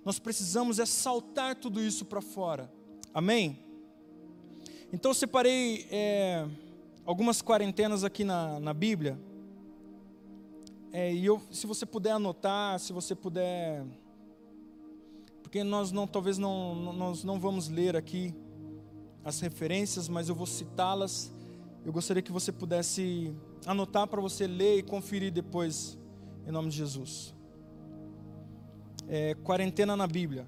[0.04, 2.70] nós precisamos é saltar tudo isso para fora.
[3.12, 3.58] Amém?
[4.92, 6.46] Então eu separei é,
[7.06, 9.18] algumas quarentenas aqui na, na Bíblia.
[10.92, 13.84] É, e eu, se você puder anotar, se você puder.
[15.42, 18.34] Porque nós não, talvez não, nós não vamos ler aqui
[19.24, 21.32] as referências, mas eu vou citá-las.
[21.84, 25.98] Eu gostaria que você pudesse anotar para você ler e conferir depois,
[26.46, 27.34] em nome de Jesus
[29.08, 30.46] é, quarentena na Bíblia.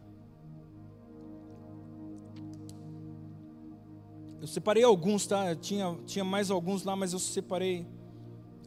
[4.40, 5.54] Eu separei alguns, tá?
[5.56, 7.86] Tinha, tinha mais alguns lá, mas eu separei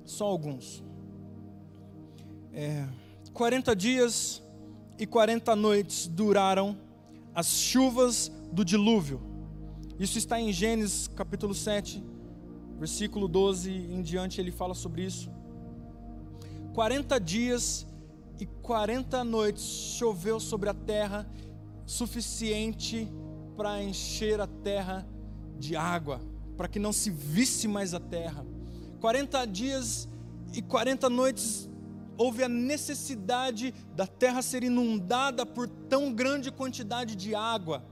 [0.05, 0.83] só alguns.
[2.51, 2.87] É,
[3.33, 4.43] 40 dias
[4.97, 6.77] e 40 noites duraram
[7.33, 9.21] as chuvas do dilúvio.
[9.99, 12.03] Isso está em Gênesis capítulo 7,
[12.77, 15.31] versículo 12 em diante, ele fala sobre isso.
[16.73, 17.85] 40 dias
[18.39, 21.29] e quarenta noites choveu sobre a terra,
[21.85, 23.11] suficiente
[23.57, 25.05] para encher a terra
[25.57, 26.21] de água,
[26.55, 28.45] para que não se visse mais a terra.
[29.01, 30.07] Quarenta dias
[30.53, 31.69] e quarenta noites
[32.17, 37.83] houve a necessidade da terra ser inundada por tão grande quantidade de água.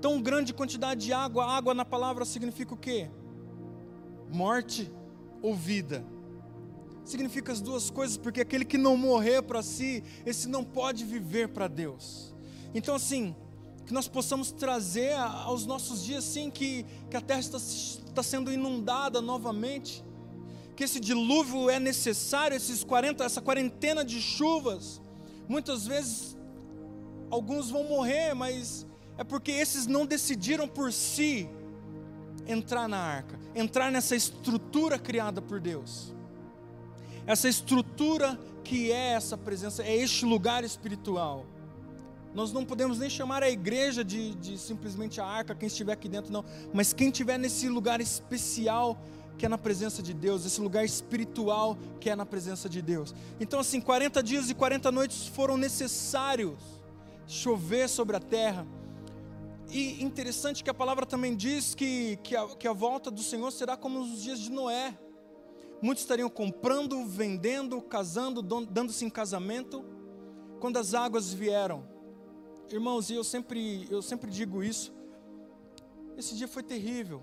[0.00, 3.10] Tão grande quantidade de água, água na palavra significa o quê?
[4.32, 4.90] Morte
[5.42, 6.04] ou vida
[7.10, 11.48] significa as duas coisas, porque aquele que não morrer para si, esse não pode viver
[11.48, 12.34] para Deus.
[12.74, 13.34] Então, assim,
[13.86, 18.52] que nós possamos trazer aos nossos dias, sim, que, que a terra está, está sendo
[18.52, 20.04] inundada novamente,
[20.74, 25.00] que esse dilúvio é necessário, esses 40, essa quarentena de chuvas.
[25.48, 26.36] Muitas vezes,
[27.30, 28.84] alguns vão morrer, mas
[29.16, 31.48] é porque esses não decidiram por si
[32.46, 36.15] entrar na arca, entrar nessa estrutura criada por Deus.
[37.26, 41.46] Essa estrutura que é essa presença, é este lugar espiritual.
[42.34, 46.08] Nós não podemos nem chamar a igreja de, de simplesmente a arca, quem estiver aqui
[46.08, 46.44] dentro, não.
[46.74, 48.98] Mas quem estiver nesse lugar especial
[49.38, 53.14] que é na presença de Deus, esse lugar espiritual que é na presença de Deus.
[53.38, 56.58] Então, assim, 40 dias e 40 noites foram necessários
[57.26, 58.66] chover sobre a terra.
[59.70, 63.50] E interessante que a palavra também diz que, que, a, que a volta do Senhor
[63.50, 64.96] será como os dias de Noé.
[65.80, 69.84] Muitos estariam comprando, vendendo, casando, dando-se em casamento,
[70.58, 71.86] quando as águas vieram.
[72.70, 74.92] Irmãos, e eu sempre, eu sempre digo isso.
[76.16, 77.22] Esse dia foi terrível.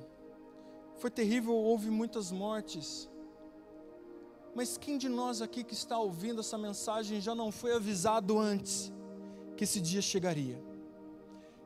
[0.96, 3.10] Foi terrível, houve muitas mortes.
[4.56, 8.94] Mas quem de nós aqui que está ouvindo essa mensagem já não foi avisado antes
[9.58, 10.64] que esse dia chegaria?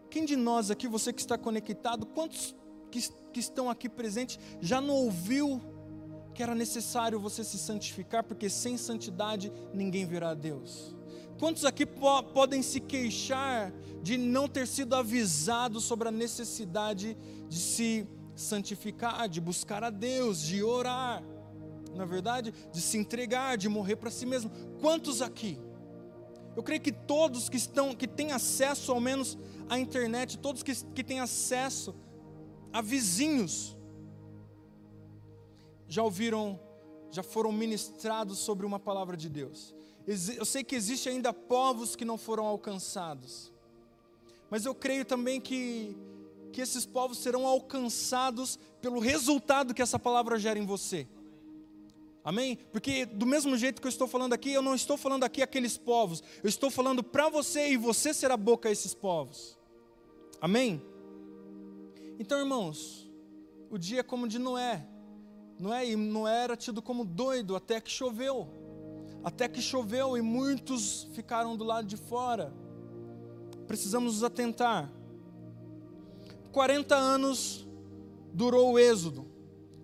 [0.10, 2.56] Quem de nós aqui, você que está conectado, quantos
[2.90, 3.02] que,
[3.34, 5.62] que estão aqui presentes, já não ouviu
[6.38, 10.96] que era necessário você se santificar, porque sem santidade ninguém verá a Deus?
[11.40, 13.74] Quantos aqui po podem se queixar
[14.04, 17.18] de não ter sido avisados sobre a necessidade
[17.50, 21.24] de se santificar, de buscar a Deus, de orar,
[21.96, 24.52] na verdade, de se entregar, de morrer para si mesmo?
[24.80, 25.60] Quantos aqui?
[26.56, 29.36] Eu creio que todos que estão, que têm acesso ao menos
[29.68, 31.96] à internet, todos que, que têm acesso
[32.72, 33.77] a vizinhos,
[35.88, 36.60] já ouviram,
[37.12, 39.76] já foram ministrados sobre uma palavra de Deus.
[40.06, 43.52] Eu sei que existe ainda povos que não foram alcançados.
[44.50, 45.98] Mas eu creio também que,
[46.54, 51.08] que esses povos serão alcançados pelo resultado que essa palavra gera em você.
[52.24, 52.58] Amém?
[52.72, 55.78] Porque do mesmo jeito que eu estou falando aqui, eu não estou falando aqui aqueles
[55.78, 56.24] povos.
[56.44, 59.58] Eu estou falando para você e você será boca a esses povos.
[60.42, 60.82] Amém?
[62.20, 63.10] Então, irmãos,
[63.70, 64.86] o dia é como de Noé.
[65.60, 68.48] Noé, e Noé era tido como doido até que choveu
[69.28, 72.54] até que choveu e muitos ficaram do lado de fora.
[73.68, 74.90] Precisamos nos atentar.
[76.54, 77.68] 40 anos
[78.34, 79.28] durou o êxodo.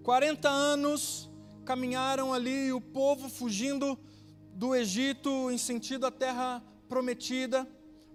[0.02, 1.30] 40 anos
[1.66, 4.00] caminharam ali o povo fugindo
[4.54, 7.68] do Egito em sentido à terra prometida,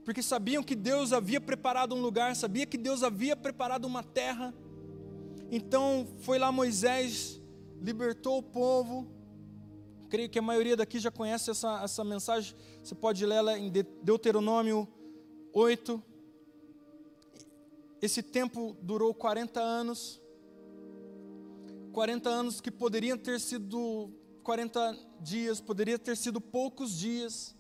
[0.07, 4.55] porque sabiam que Deus havia preparado um lugar, sabia que Deus havia preparado uma terra.
[5.51, 7.38] Então foi lá Moisés,
[7.81, 9.07] libertou o povo,
[10.09, 12.57] Creio que a maioria daqui já conhece essa, essa mensagem.
[12.83, 13.71] Você pode ler ela em
[14.03, 14.89] Deuteronômio
[15.53, 16.03] 8.
[18.01, 20.21] Esse tempo durou 40 anos.
[21.93, 24.11] 40 anos que poderiam ter sido
[24.43, 27.55] 40 dias, poderia ter sido poucos dias,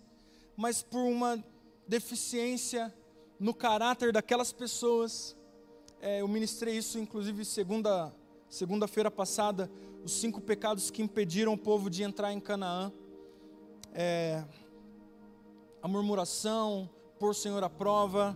[0.57, 1.43] mas por uma
[1.87, 2.95] deficiência
[3.39, 5.37] no caráter daquelas pessoas,
[6.01, 8.15] é, eu ministrei isso inclusive segunda
[8.49, 9.71] segunda-feira passada,
[10.09, 12.91] os cinco pecados que impediram o povo de entrar em Canaã.
[13.93, 14.43] É,
[15.83, 18.35] a murmuração, por Senhor à prova,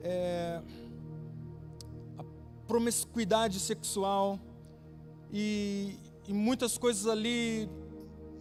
[0.00, 0.62] é,
[2.16, 2.24] a
[2.68, 4.38] promiscuidade sexual
[5.32, 7.68] e, e muitas coisas ali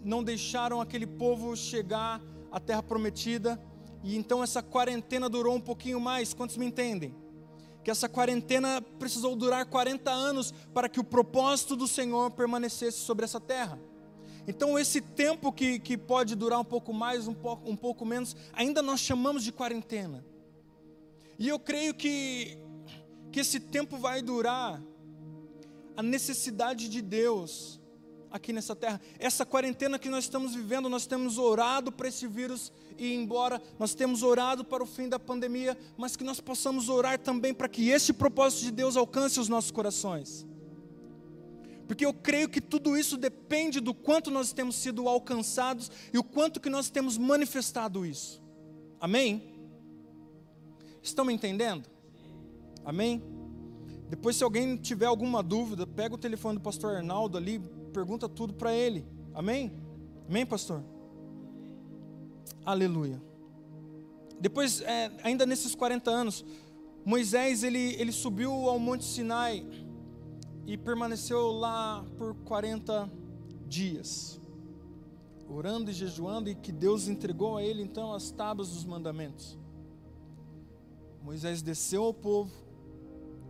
[0.04, 3.60] não deixaram aquele povo chegar à terra prometida.
[4.04, 6.32] E então essa quarentena durou um pouquinho mais.
[6.32, 7.16] Quantos me entendem?
[7.86, 13.26] Que essa quarentena precisou durar 40 anos para que o propósito do Senhor permanecesse sobre
[13.26, 13.80] essa terra.
[14.48, 18.36] Então, esse tempo que, que pode durar um pouco mais, um pouco, um pouco menos,
[18.54, 20.26] ainda nós chamamos de quarentena.
[21.38, 22.58] E eu creio que,
[23.32, 24.82] que esse tempo vai durar
[25.96, 27.80] a necessidade de Deus
[28.36, 29.00] aqui nessa terra.
[29.18, 33.94] Essa quarentena que nós estamos vivendo, nós temos orado para esse vírus ir embora, nós
[33.96, 37.90] temos orado para o fim da pandemia, mas que nós possamos orar também para que
[37.90, 40.46] esse propósito de Deus alcance os nossos corações.
[41.88, 46.24] Porque eu creio que tudo isso depende do quanto nós temos sido alcançados e o
[46.24, 48.42] quanto que nós temos manifestado isso.
[49.00, 49.54] Amém?
[51.02, 51.88] Estão me entendendo?
[52.84, 53.24] Amém?
[54.10, 57.62] Depois, se alguém tiver alguma dúvida, pega o telefone do pastor Arnaldo ali,
[57.96, 59.06] pergunta tudo para ele.
[59.34, 59.72] Amém?
[60.28, 60.84] Amém, pastor?
[62.66, 63.22] Aleluia.
[64.38, 66.46] Depois, é, ainda nesses 40 anos,
[67.06, 69.66] Moisés ele, ele subiu ao Monte Sinai
[70.68, 73.10] e permaneceu lá por 40
[73.66, 74.42] dias,
[75.48, 79.58] orando e jejuando, e que Deus entregou a ele então as tábuas dos mandamentos.
[81.24, 82.52] Moisés desceu ao povo,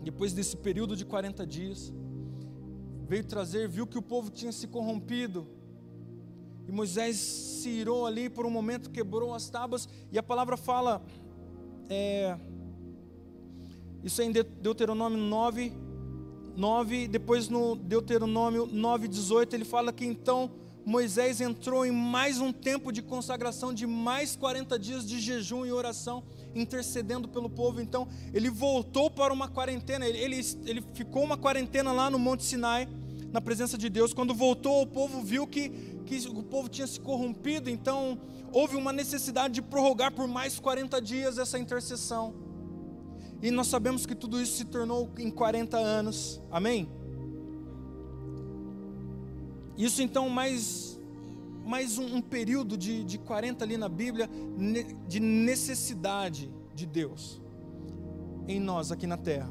[0.04, 1.92] depois desse período de 40 dias,
[3.06, 5.48] veio trazer, viu que o povo tinha se corrompido,
[6.68, 11.06] e Moisés se irou ali por um momento, quebrou as tábuas, e a palavra fala,
[11.90, 12.38] é,
[14.04, 15.72] isso é em Deuteronômio 9,
[16.56, 20.52] 9, depois no Deuteronômio 9, 18, ele fala que então
[20.86, 25.72] Moisés entrou em mais um tempo de consagração, de mais 40 dias de jejum e
[25.72, 27.82] oração, intercedendo pelo povo.
[27.82, 32.44] Então, ele voltou para uma quarentena, ele, ele, ele ficou uma quarentena lá no Monte
[32.44, 32.88] Sinai,
[33.32, 34.14] na presença de Deus.
[34.14, 35.70] Quando voltou, o povo viu que,
[36.06, 38.20] que o povo tinha se corrompido, então
[38.52, 42.36] houve uma necessidade de prorrogar por mais 40 dias essa intercessão.
[43.42, 46.88] E nós sabemos que tudo isso se tornou em 40 anos, amém?
[49.78, 51.00] Isso então, mais,
[51.66, 54.30] mais um, um período de, de 40 ali na Bíblia,
[55.08, 57.42] de necessidade de Deus
[58.48, 59.50] em nós aqui na terra.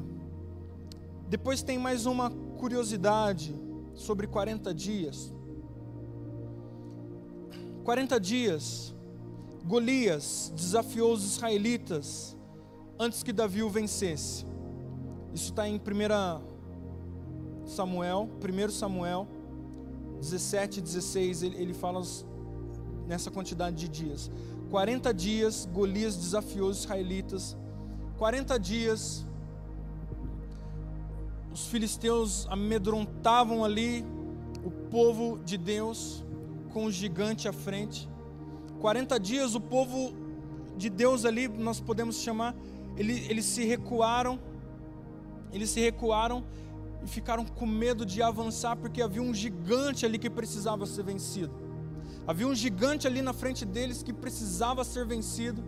[1.27, 3.55] Depois tem mais uma curiosidade
[3.93, 5.33] sobre 40 dias.
[7.83, 8.95] 40 dias,
[9.63, 12.35] Golias desafiou os israelitas
[12.97, 14.45] antes que Davi o vencesse.
[15.33, 19.27] Isso está em 1 Samuel, 1 Samuel
[20.25, 22.01] 17 e 16, ele, ele fala
[23.07, 24.31] nessa quantidade de dias.
[24.71, 27.55] 40 dias, Golias desafiou os israelitas.
[28.17, 29.25] 40 dias,
[31.53, 34.03] os filisteus amedrontavam ali
[34.63, 36.23] o povo de Deus
[36.73, 38.09] com o gigante à frente.
[38.79, 40.13] 40 dias o povo
[40.75, 42.55] de Deus ali, nós podemos chamar,
[42.97, 44.39] eles, eles se recuaram,
[45.53, 46.43] eles se recuaram
[47.05, 51.53] e ficaram com medo de avançar porque havia um gigante ali que precisava ser vencido.
[52.25, 55.63] Havia um gigante ali na frente deles que precisava ser vencido.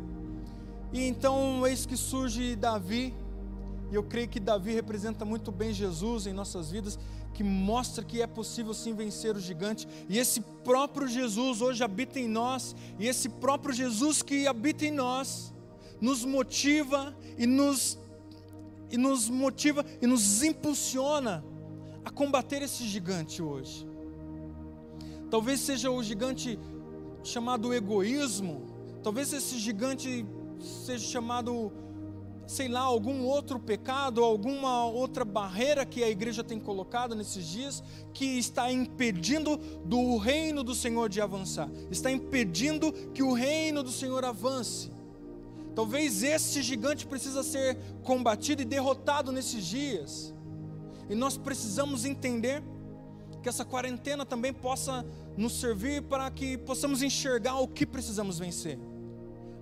[0.91, 3.13] E então eis que surge Davi,
[3.91, 6.97] e eu creio que Davi representa muito bem Jesus em nossas vidas,
[7.35, 9.87] que mostra que é possível sim vencer o gigante.
[10.09, 14.91] E esse próprio Jesus hoje habita em nós, e esse próprio Jesus que habita em
[14.91, 15.53] nós
[16.01, 17.99] nos motiva e nos
[18.91, 21.43] e nos motiva e nos impulsiona
[22.03, 23.87] a combater esse gigante hoje.
[25.29, 26.57] Talvez seja o gigante
[27.23, 28.65] chamado egoísmo,
[29.03, 30.25] talvez esse gigante
[30.59, 31.71] seja chamado
[32.47, 37.83] sei lá, algum outro pecado, alguma outra barreira que a igreja tem colocado nesses dias,
[38.13, 43.91] que está impedindo do reino do Senhor de avançar, está impedindo que o reino do
[43.91, 44.89] Senhor avance.
[45.77, 50.33] Talvez esse gigante precisa ser combatido e derrotado nesses dias.
[51.07, 52.63] E nós precisamos entender
[53.43, 55.05] que essa quarentena também possa
[55.37, 58.79] nos servir para que possamos enxergar o que precisamos vencer.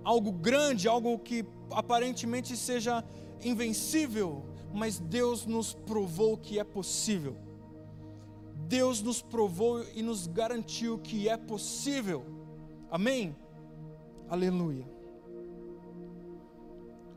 [0.02, 3.04] Algo grande, algo que aparentemente seja
[3.44, 7.36] invencível, mas Deus nos provou que é possível.
[8.66, 12.24] Deus nos provou e nos garantiu que é possível.
[12.90, 13.36] Amém?
[14.30, 14.95] Aleluia.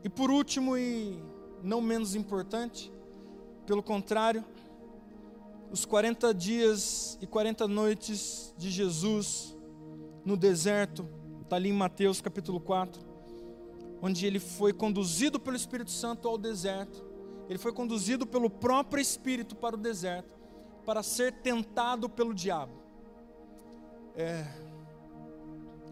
[0.02, 1.22] E por último, e
[1.62, 2.92] não menos importante,
[3.66, 4.44] pelo contrário,
[5.70, 9.56] os 40 dias e 40 noites de Jesus
[10.24, 11.08] no deserto,
[11.42, 13.10] está ali em Mateus capítulo 4
[14.02, 17.04] onde ele foi conduzido pelo Espírito Santo ao deserto.
[17.48, 20.38] Ele foi conduzido pelo próprio Espírito para o deserto,
[20.86, 22.72] para ser tentado pelo diabo.
[24.16, 24.46] É.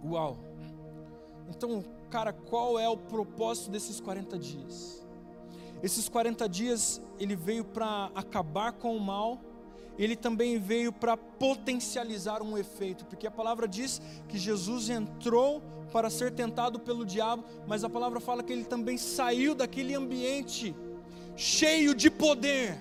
[0.05, 0.39] Uau!
[1.49, 5.07] Então, cara, qual é o propósito desses 40 dias?
[5.83, 9.41] Esses 40 dias ele veio para acabar com o mal,
[9.99, 16.11] ele também veio para potencializar um efeito, porque a palavra diz que Jesus entrou para
[16.11, 20.75] ser tentado pelo diabo, mas a palavra fala que ele também saiu daquele ambiente
[21.37, 22.79] cheio de poder.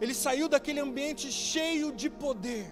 [0.00, 2.66] Ele saiu daquele ambiente cheio de poder.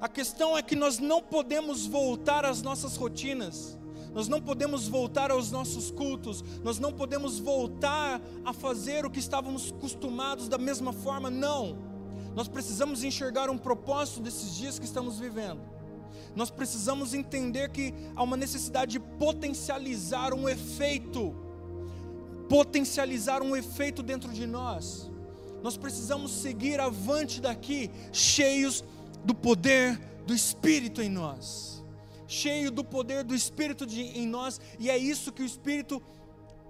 [0.00, 3.78] A questão é que nós não podemos voltar às nossas rotinas,
[4.14, 9.18] nós não podemos voltar aos nossos cultos, nós não podemos voltar a fazer o que
[9.18, 11.76] estávamos acostumados da mesma forma, não.
[12.34, 15.60] Nós precisamos enxergar um propósito desses dias que estamos vivendo.
[16.34, 21.34] Nós precisamos entender que há uma necessidade de potencializar um efeito,
[22.48, 25.10] potencializar um efeito dentro de nós.
[25.62, 28.84] Nós precisamos seguir avante daqui, cheios
[29.24, 31.73] do poder do Espírito em nós,
[32.26, 36.02] cheio do poder do Espírito de, em nós, e é isso que o Espírito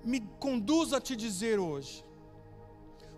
[0.04, 2.04] me conduz a te dizer hoje.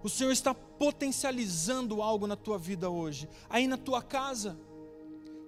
[0.02, 4.58] O Senhor está potencializando algo na tua vida hoje, aí na tua casa,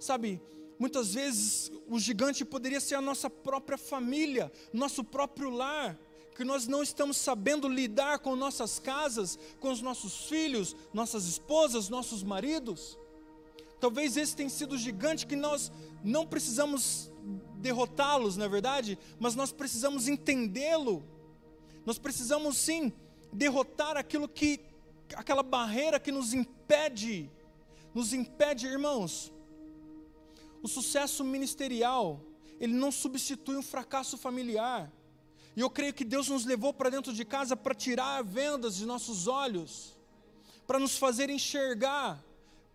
[0.01, 0.43] sabe?
[0.78, 5.99] Muitas vezes o gigante poderia ser a nossa própria família, nosso próprio lar.
[6.34, 11.89] que nós não estamos sabendo lidar com nossas casas, com os nossos filhos, nossas esposas,
[11.89, 12.97] nossos maridos.
[13.81, 15.70] Talvez esse tenha sido o gigante que nós
[16.03, 17.11] não precisamos
[17.57, 21.05] derrotá-los, na é verdade, mas nós precisamos entendê-lo.
[21.85, 22.93] Nós precisamos sim
[23.33, 24.61] derrotar aquilo que
[25.14, 27.31] aquela barreira que nos impede,
[27.95, 29.33] nos impede, irmãos.
[30.62, 32.20] O sucesso ministerial,
[32.61, 34.93] ele não substitui um fracasso familiar.
[35.57, 38.87] E eu creio que Deus nos levou para dentro de casa para tirar vendas de
[38.87, 39.97] nossos olhos,
[40.66, 42.22] para nos fazer enxergar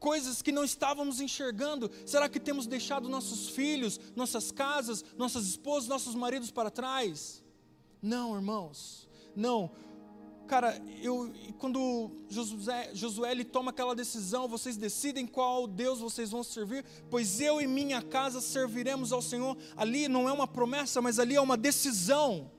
[0.03, 1.89] coisas que não estávamos enxergando.
[2.05, 7.41] Será que temos deixado nossos filhos, nossas casas, nossas esposas, nossos maridos para trás?
[8.01, 9.71] Não, irmãos, não.
[10.45, 16.43] Cara, eu, quando Josué, Josué ele toma aquela decisão, vocês decidem qual Deus vocês vão
[16.43, 19.57] servir, pois eu e minha casa serviremos ao Senhor.
[19.77, 22.51] Ali não é uma promessa, mas ali é uma decisão.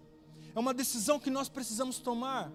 [0.54, 2.50] É uma decisão que nós precisamos tomar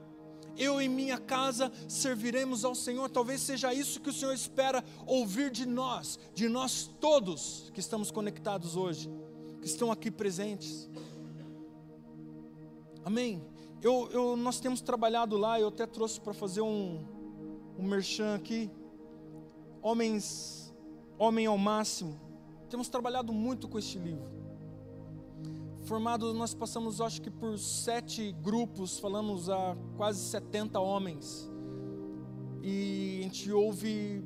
[0.60, 3.10] eu e minha casa serviremos ao Senhor.
[3.10, 8.12] Talvez seja isso que o Senhor espera ouvir de nós, de nós todos que estamos
[8.12, 9.10] conectados hoje,
[9.62, 10.89] que estão aqui presentes.
[13.03, 13.41] Amém.
[13.82, 17.05] Eu, eu, nós temos trabalhado lá, eu até trouxe para fazer um,
[17.78, 18.70] um merchan aqui.
[19.82, 20.74] Homens,
[21.18, 22.20] homem ao máximo.
[22.70, 24.39] Temos trabalhado muito com este livro
[25.90, 31.50] formado, nós passamos, acho que por sete grupos, falamos a quase 70 homens.
[32.62, 34.24] E a gente ouve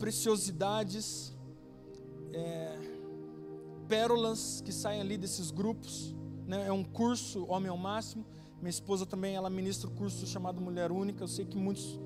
[0.00, 1.32] preciosidades,
[2.32, 2.76] é,
[3.86, 6.12] pérolas que saem ali desses grupos.
[6.44, 6.66] Né?
[6.66, 8.26] É um curso, Homem ao Máximo.
[8.60, 11.22] Minha esposa também, ela ministra o um curso chamado Mulher Única.
[11.22, 12.00] Eu sei que muitos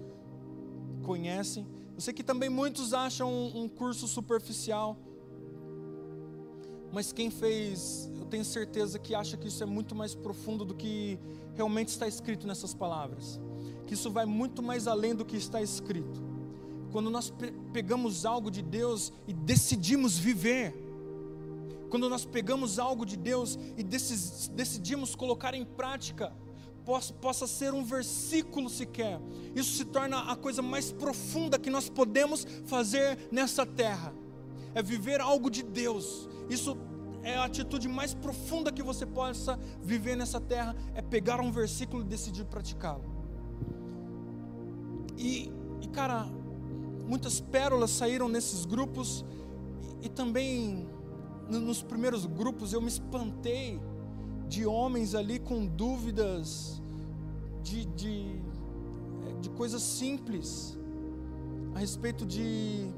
[1.05, 1.67] conhecem.
[1.95, 4.99] Eu sei que também muitos acham um, um curso superficial.
[6.93, 11.19] Mas quem fez tenho certeza que acha que isso é muito mais profundo do que
[11.57, 13.41] realmente está escrito nessas palavras.
[13.87, 16.23] Que isso vai muito mais além do que está escrito.
[16.93, 20.75] Quando nós pe pegamos algo de Deus e decidimos viver,
[21.91, 26.33] quando nós pegamos algo de Deus e decidimos colocar em prática,
[27.21, 29.21] possa ser um versículo sequer,
[29.55, 34.13] isso se torna a coisa mais profunda que nós podemos fazer nessa terra.
[34.75, 36.29] É viver algo de Deus.
[36.49, 36.77] Isso
[37.23, 42.03] é a atitude mais profunda que você possa viver nessa terra, é pegar um versículo
[42.03, 43.05] e decidir praticá-lo.
[45.17, 45.53] E,
[45.83, 46.25] e, cara,
[47.07, 49.25] muitas pérolas saíram nesses grupos,
[50.03, 50.89] e, e também
[51.49, 53.81] nos primeiros grupos eu me espantei
[54.49, 56.81] de homens ali com dúvidas
[57.63, 58.41] de, de,
[59.41, 60.79] de coisas simples
[61.75, 62.89] a respeito de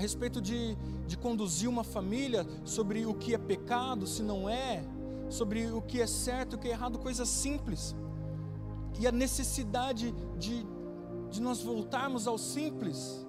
[0.00, 0.74] a respeito de,
[1.06, 4.82] de conduzir uma família, sobre o que é pecado, se não é,
[5.28, 7.94] sobre o que é certo, o que é errado, coisas simples.
[8.98, 10.66] E a necessidade de,
[11.30, 13.26] de nós voltarmos ao simples,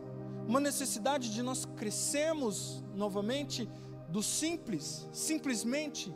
[0.48, 3.70] uma necessidade de nós crescermos novamente
[4.08, 6.16] do simples, simplesmente,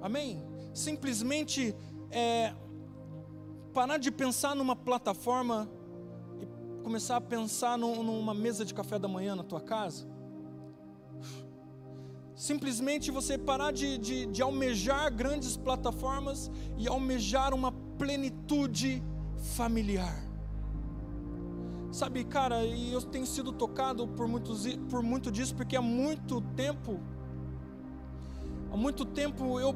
[0.00, 0.42] amém?
[0.72, 1.76] Simplesmente
[2.10, 2.54] é,
[3.74, 5.68] parar de pensar numa plataforma
[6.88, 10.06] começar a pensar numa mesa de café da manhã na tua casa?
[12.34, 19.02] Simplesmente você parar de, de, de almejar grandes plataformas e almejar uma plenitude
[19.54, 20.16] familiar.
[21.92, 26.40] Sabe, cara, e eu tenho sido tocado por, muitos, por muito disso, porque há muito
[26.40, 26.98] tempo,
[28.72, 29.74] há muito tempo eu,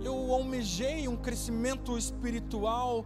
[0.00, 3.04] eu almejei um crescimento espiritual,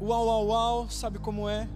[0.00, 1.68] uau, uau, uau, sabe como é?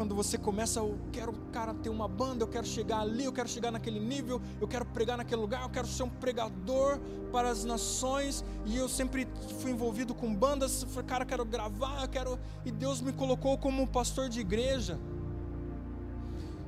[0.00, 3.46] Quando você começa, eu quero, cara, ter uma banda, eu quero chegar ali, eu quero
[3.46, 6.98] chegar naquele nível, eu quero pregar naquele lugar, eu quero ser um pregador
[7.30, 9.28] para as nações, e eu sempre
[9.58, 14.30] fui envolvido com bandas, cara, quero gravar, eu quero, e Deus me colocou como pastor
[14.30, 14.98] de igreja.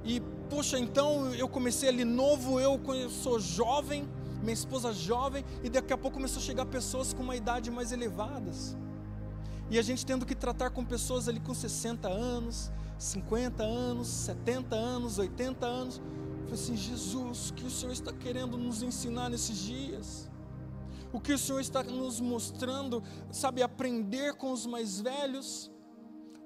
[0.04, 0.20] E
[0.50, 4.06] poxa, então eu comecei ali novo, eu, eu sou jovem,
[4.42, 7.92] minha esposa jovem, e daqui a pouco começou a chegar pessoas com uma idade mais
[7.92, 8.76] elevadas.
[9.70, 12.70] E a gente tendo que tratar com pessoas ali com 60 anos,
[13.03, 15.98] 50 anos, 70 anos, 80 anos.
[15.98, 20.30] Eu falei assim: Jesus, o que o Senhor está querendo nos ensinar nesses dias?
[21.12, 25.70] O que o Senhor está nos mostrando, sabe, aprender com os mais velhos?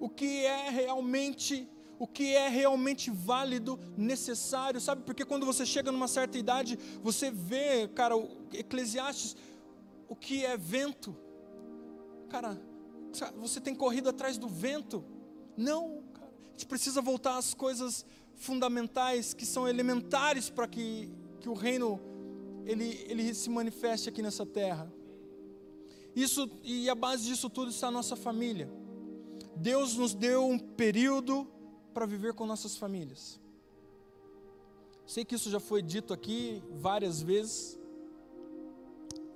[0.01, 5.03] O que é realmente o que é realmente válido, necessário, sabe?
[5.03, 9.35] Porque quando você chega numa certa idade, você vê, cara, o Eclesiastes,
[10.07, 11.17] o que é vento.
[12.29, 12.61] Cara,
[13.39, 15.03] você tem corrido atrás do vento.
[15.57, 16.03] Não,
[16.57, 22.01] a gente precisa voltar às coisas fundamentais que são elementares para que, que o reino
[22.65, 24.91] ele, ele se manifeste aqui nessa terra.
[26.15, 28.71] Isso e a base disso tudo está a nossa família.
[29.55, 31.47] Deus nos deu um período
[31.93, 33.39] para viver com nossas famílias.
[35.07, 37.79] Sei que isso já foi dito aqui várias vezes.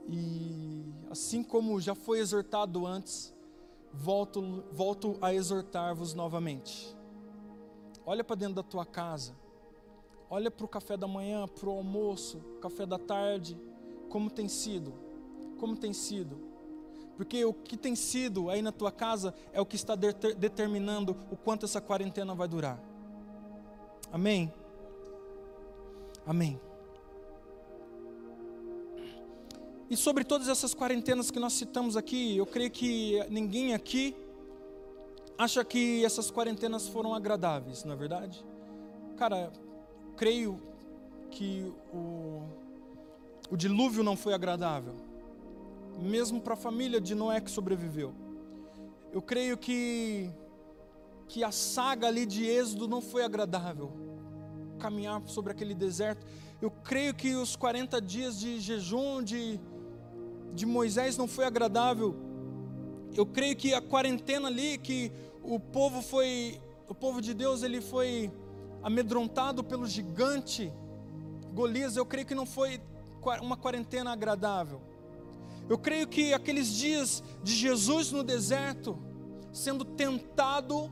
[0.08, 3.30] E assim como já foi exortado antes,
[3.92, 6.98] volto, volto a exortar-vos novamente.
[8.04, 9.34] Olha para dentro da tua casa.
[10.28, 13.58] Olha para o café da manhã, para o almoço, café da tarde,
[14.08, 14.92] como tem sido,
[15.58, 16.38] como tem sido.
[17.16, 21.36] Porque o que tem sido aí na tua casa é o que está determinando o
[21.36, 22.80] quanto essa quarentena vai durar.
[24.12, 24.52] Amém?
[26.24, 26.60] Amém.
[29.90, 34.16] E sobre todas essas quarentenas que nós citamos aqui, eu creio que ninguém aqui
[35.40, 38.44] acha que essas quarentenas foram agradáveis, não é verdade?
[39.16, 39.50] Cara,
[40.14, 40.60] creio
[41.30, 42.42] que o,
[43.50, 44.94] o dilúvio não foi agradável,
[45.98, 48.12] mesmo para a família de Noé que sobreviveu.
[49.14, 50.30] Eu creio que,
[51.26, 53.90] que a saga ali de Êxodo não foi agradável,
[54.78, 56.26] caminhar sobre aquele deserto.
[56.60, 59.58] Eu creio que os 40 dias de jejum de,
[60.52, 62.14] de Moisés não foi agradável.
[63.16, 65.10] Eu creio que a quarentena ali, que
[65.50, 68.30] o povo foi, o povo de Deus, ele foi
[68.82, 70.72] amedrontado pelo gigante
[71.52, 72.80] Golias, eu creio que não foi
[73.42, 74.80] uma quarentena agradável.
[75.68, 78.98] Eu creio que aqueles dias de Jesus no deserto,
[79.52, 80.90] sendo tentado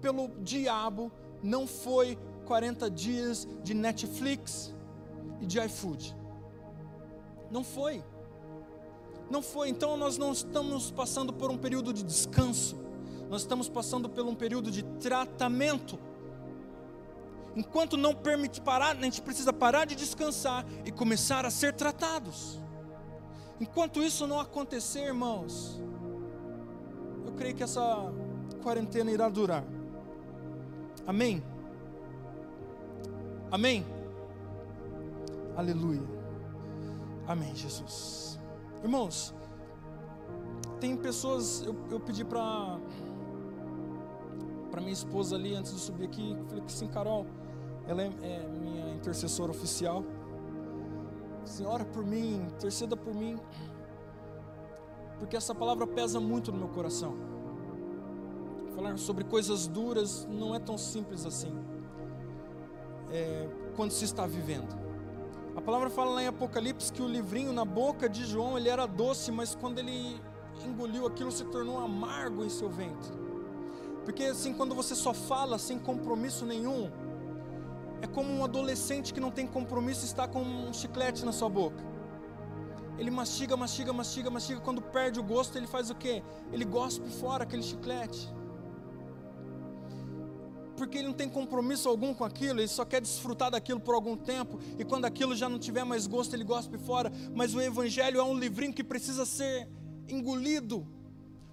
[0.00, 1.10] pelo diabo,
[1.42, 4.74] não foi 40 dias de Netflix
[5.40, 6.16] e de iFood.
[7.50, 8.04] Não foi.
[9.30, 9.68] Não foi.
[9.70, 12.76] Então nós não estamos passando por um período de descanso.
[13.30, 15.96] Nós estamos passando por um período de tratamento.
[17.54, 22.58] Enquanto não permite parar, a gente precisa parar de descansar e começar a ser tratados.
[23.60, 25.80] Enquanto isso não acontecer, irmãos,
[27.24, 28.12] eu creio que essa
[28.64, 29.64] quarentena irá durar.
[31.06, 31.40] Amém?
[33.48, 33.86] Amém?
[35.56, 36.02] Aleluia.
[37.28, 38.40] Amém, Jesus.
[38.82, 39.32] Irmãos,
[40.80, 42.78] tem pessoas, eu, eu pedi para
[44.70, 47.26] para minha esposa ali antes de subir aqui, falei que sim, Carol,
[47.86, 50.04] ela é, é minha intercessora oficial.
[51.44, 53.38] Senhora, por mim, interceda por mim,
[55.18, 57.14] porque essa palavra pesa muito no meu coração.
[58.74, 61.52] Falar sobre coisas duras não é tão simples assim,
[63.10, 64.78] é, quando se está vivendo.
[65.56, 68.86] A palavra fala lá em Apocalipse que o livrinho na boca de João ele era
[68.86, 70.20] doce, mas quando ele
[70.64, 73.12] engoliu aquilo se tornou amargo em seu ventre.
[74.10, 76.90] Porque assim, quando você só fala sem compromisso nenhum,
[78.02, 81.80] é como um adolescente que não tem compromisso está com um chiclete na sua boca.
[82.98, 84.60] Ele mastiga, mastiga, mastiga, mastiga.
[84.60, 86.24] Quando perde o gosto, ele faz o quê?
[86.52, 88.34] Ele gospe fora aquele chiclete.
[90.76, 94.16] Porque ele não tem compromisso algum com aquilo, ele só quer desfrutar daquilo por algum
[94.16, 97.12] tempo, e quando aquilo já não tiver mais gosto, ele gospe fora.
[97.32, 99.68] Mas o Evangelho é um livrinho que precisa ser
[100.08, 100.84] engolido.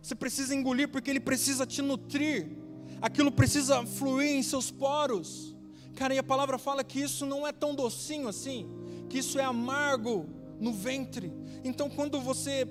[0.02, 2.58] Você precisa engolir porque ele precisa te nutrir,
[3.02, 5.56] aquilo precisa fluir em seus poros.
[5.96, 8.68] Cara, e a palavra fala que isso não é tão docinho assim,
[9.10, 10.28] que isso é amargo
[10.60, 11.34] no ventre.
[11.64, 12.68] Então, quando você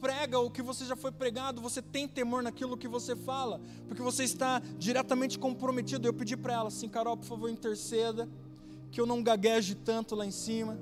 [0.00, 4.02] prega o que você já foi pregado, você tem temor naquilo que você fala, porque
[4.02, 6.08] você está diretamente comprometido.
[6.08, 8.28] Eu pedi para ela assim, Carol, por favor, interceda,
[8.90, 10.78] que eu não gagueje tanto lá em cima.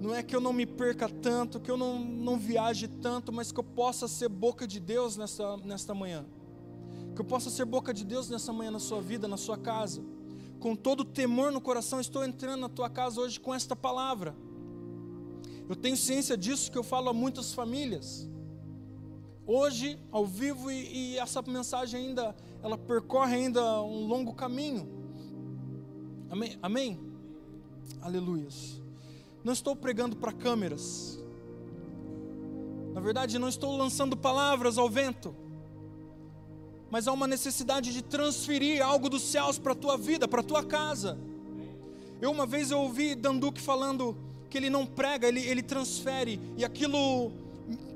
[0.00, 3.50] Não é que eu não me perca tanto, que eu não, não viaje tanto, mas
[3.50, 6.24] que eu possa ser boca de Deus nesta, nesta manhã.
[7.14, 10.02] Que eu possa ser boca de Deus nessa manhã na sua vida, na sua casa
[10.58, 14.34] com todo temor no coração, estou entrando na tua casa hoje com esta palavra.
[15.68, 18.28] Eu tenho ciência disso que eu falo a muitas famílias.
[19.46, 24.88] Hoje, ao vivo, e, e essa mensagem ainda, ela percorre ainda um longo caminho.
[26.30, 26.58] Amém?
[26.60, 27.00] Amém?
[28.00, 28.82] Aleluias.
[29.48, 31.18] Não estou pregando para câmeras.
[32.92, 35.34] Na verdade, não estou lançando palavras ao vento
[36.90, 40.44] mas há uma necessidade de transferir algo dos céus para a tua vida, para a
[40.44, 41.18] tua casa.
[42.20, 44.16] Eu uma vez eu ouvi Danduque falando
[44.48, 47.30] que ele não prega, ele, ele transfere, e aquilo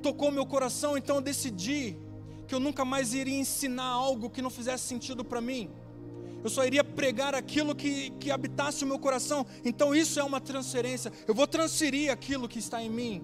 [0.02, 1.96] tocou meu coração, então eu decidi
[2.46, 5.70] que eu nunca mais iria ensinar algo que não fizesse sentido para mim.
[6.42, 9.46] Eu só iria pregar aquilo que, que habitasse o meu coração.
[9.64, 11.12] Então isso é uma transferência.
[11.26, 13.22] Eu vou transferir aquilo que está em mim.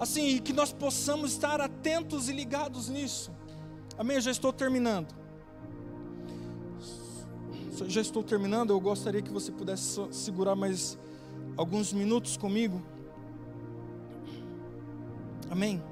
[0.00, 3.30] Assim, que nós possamos estar atentos e ligados nisso.
[3.98, 4.16] Amém?
[4.16, 5.14] Eu já estou terminando.
[7.86, 8.70] Já estou terminando.
[8.70, 10.96] Eu gostaria que você pudesse segurar mais
[11.56, 12.80] alguns minutos comigo.
[15.50, 15.82] Amém?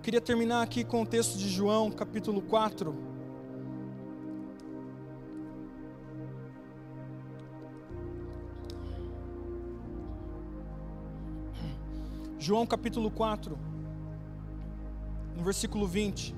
[0.00, 2.96] Eu queria terminar aqui com o texto de João, capítulo 4.
[12.38, 13.58] João capítulo 4,
[15.36, 16.34] no versículo 20.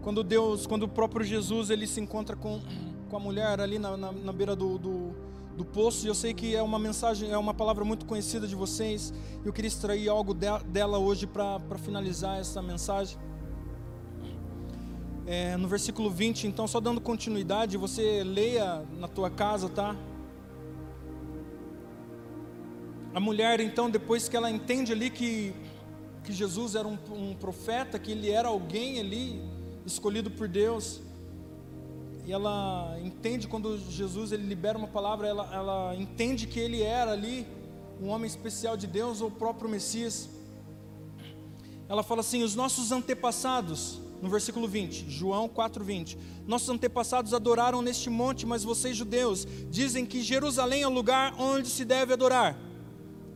[0.00, 2.62] Quando Deus, quando o próprio Jesus ele se encontra com,
[3.10, 5.14] com a mulher ali na, na, na beira do, do,
[5.58, 8.54] do, poço, e eu sei que é uma mensagem, é uma palavra muito conhecida de
[8.54, 9.12] vocês,
[9.44, 13.18] eu queria extrair algo de, dela hoje para finalizar essa mensagem.
[15.26, 19.94] É, no versículo 20, então, só dando continuidade, você leia na tua casa, tá?
[23.12, 25.52] A mulher, então, depois que ela entende ali que,
[26.24, 29.42] que Jesus era um, um profeta, que ele era alguém ali
[29.84, 31.02] escolhido por Deus,
[32.28, 37.12] e ela entende quando Jesus ele libera uma palavra, ela, ela entende que ele era
[37.12, 37.46] ali
[38.02, 40.28] um homem especial de Deus ou o próprio Messias.
[41.88, 46.18] Ela fala assim: os nossos antepassados, no versículo 20, João 4:20.
[46.46, 51.70] Nossos antepassados adoraram neste monte, mas vocês judeus dizem que Jerusalém é o lugar onde
[51.70, 52.58] se deve adorar.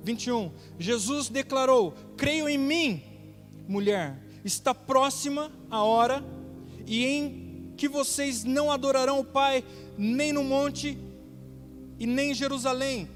[0.04, 0.52] 21.
[0.78, 3.02] Jesus declarou: Creio em mim,
[3.66, 6.22] mulher, está próxima a hora
[6.86, 7.41] e em
[7.82, 9.64] que vocês não adorarão o Pai
[9.98, 10.96] nem no monte
[11.98, 13.10] e nem em Jerusalém,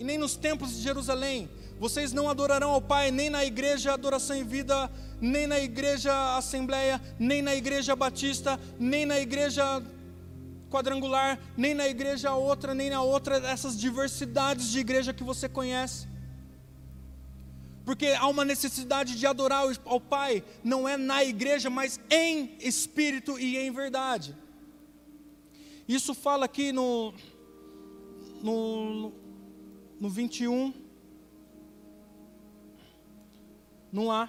[0.00, 1.48] e nem nos templos de Jerusalém.
[1.78, 7.00] Vocês não adorarão ao Pai nem na igreja Adoração e Vida, nem na igreja Assembleia,
[7.20, 9.80] nem na igreja Batista, nem na igreja
[10.68, 16.08] quadrangular, nem na igreja outra, nem na outra, essas diversidades de igreja que você conhece.
[17.88, 23.38] Porque há uma necessidade de adorar ao Pai, não é na igreja, mas em espírito
[23.40, 24.36] e em verdade.
[25.88, 27.14] Isso fala aqui no,
[28.42, 29.10] no,
[29.98, 30.74] no 21,
[33.90, 34.28] no A.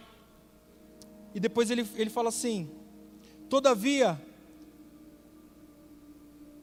[1.36, 2.72] E depois ele, ele fala assim:
[3.50, 4.18] Todavia,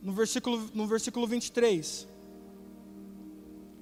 [0.00, 2.08] no versículo, no versículo 23.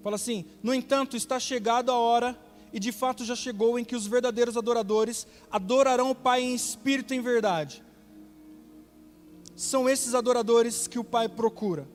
[0.02, 2.43] Fala assim: No entanto, está chegada a hora,
[2.74, 7.14] e de fato já chegou, em que os verdadeiros adoradores adorarão o Pai em espírito
[7.14, 7.82] e em verdade.
[9.56, 11.88] São esses adoradores que o Pai procura.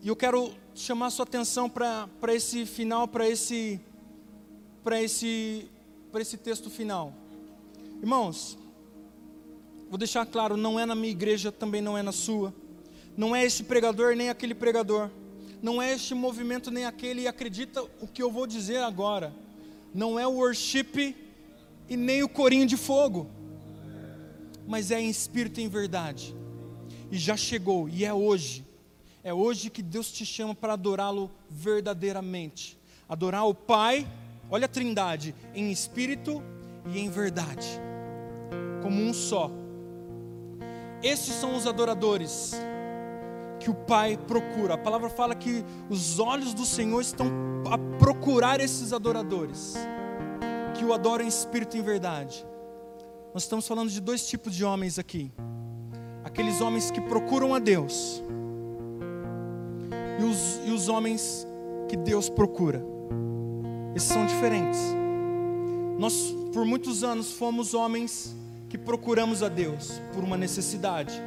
[0.00, 3.80] E eu quero chamar sua atenção para esse final, para esse,
[5.02, 5.68] esse,
[6.14, 7.12] esse texto final.
[8.00, 8.56] Irmãos,
[9.88, 12.52] Vou deixar claro, não é na minha igreja, também não é na sua.
[13.16, 15.08] Não é este pregador nem aquele pregador.
[15.62, 17.22] Não é este movimento nem aquele.
[17.22, 19.32] E acredita o que eu vou dizer agora.
[19.94, 21.16] Não é o worship
[21.88, 23.28] e nem o corinho de fogo.
[24.66, 26.34] Mas é em espírito e em verdade.
[27.10, 28.64] E já chegou, e é hoje.
[29.24, 32.78] É hoje que Deus te chama para adorá-lo verdadeiramente.
[33.08, 34.06] Adorar o Pai,
[34.50, 36.42] olha a trindade, em espírito
[36.92, 37.66] e em verdade.
[38.82, 39.50] Como um só
[41.02, 42.54] esses são os adoradores
[43.58, 44.74] que o Pai procura.
[44.74, 47.26] A palavra fala que os olhos do Senhor estão
[47.70, 49.74] a procurar esses adoradores,
[50.74, 52.46] que o adoram em espírito e em verdade.
[53.34, 55.32] Nós estamos falando de dois tipos de homens aqui:
[56.24, 58.22] aqueles homens que procuram a Deus,
[60.18, 61.46] e os, e os homens
[61.88, 62.82] que Deus procura.
[63.94, 64.78] Esses são diferentes.
[65.98, 68.36] Nós, por muitos anos, fomos homens
[68.68, 71.20] que procuramos a Deus por uma necessidade.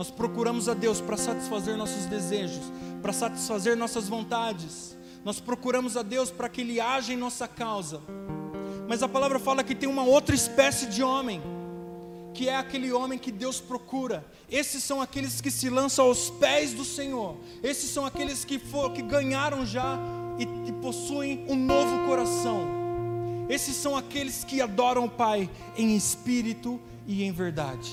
[0.00, 2.72] Nós procuramos a Deus para satisfazer nossos desejos,
[3.02, 4.96] para satisfazer nossas vontades.
[5.22, 8.00] Nós procuramos a Deus para que Ele haja em nossa causa.
[8.88, 11.42] Mas a palavra fala que tem uma outra espécie de homem,
[12.32, 14.24] que é aquele homem que Deus procura.
[14.50, 17.36] Esses são aqueles que se lançam aos pés do Senhor.
[17.62, 19.98] Esses são aqueles que, for, que ganharam já
[20.38, 22.80] e, e possuem um novo coração
[23.50, 27.90] esses são aqueles que adoram o Pai em espírito e em verdade.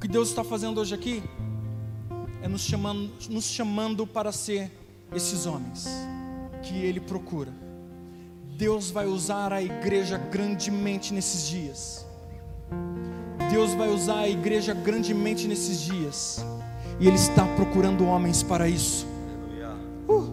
[0.00, 1.22] O que Deus está fazendo hoje aqui
[2.42, 4.72] é nos chamando, nos chamando para ser
[5.14, 5.86] esses homens
[6.62, 7.52] que Ele procura.
[8.56, 12.06] Deus vai usar a igreja grandemente nesses dias.
[13.50, 16.42] Deus vai usar a igreja grandemente nesses dias.
[16.98, 19.06] E Ele está procurando homens para isso.
[20.08, 20.32] Uh,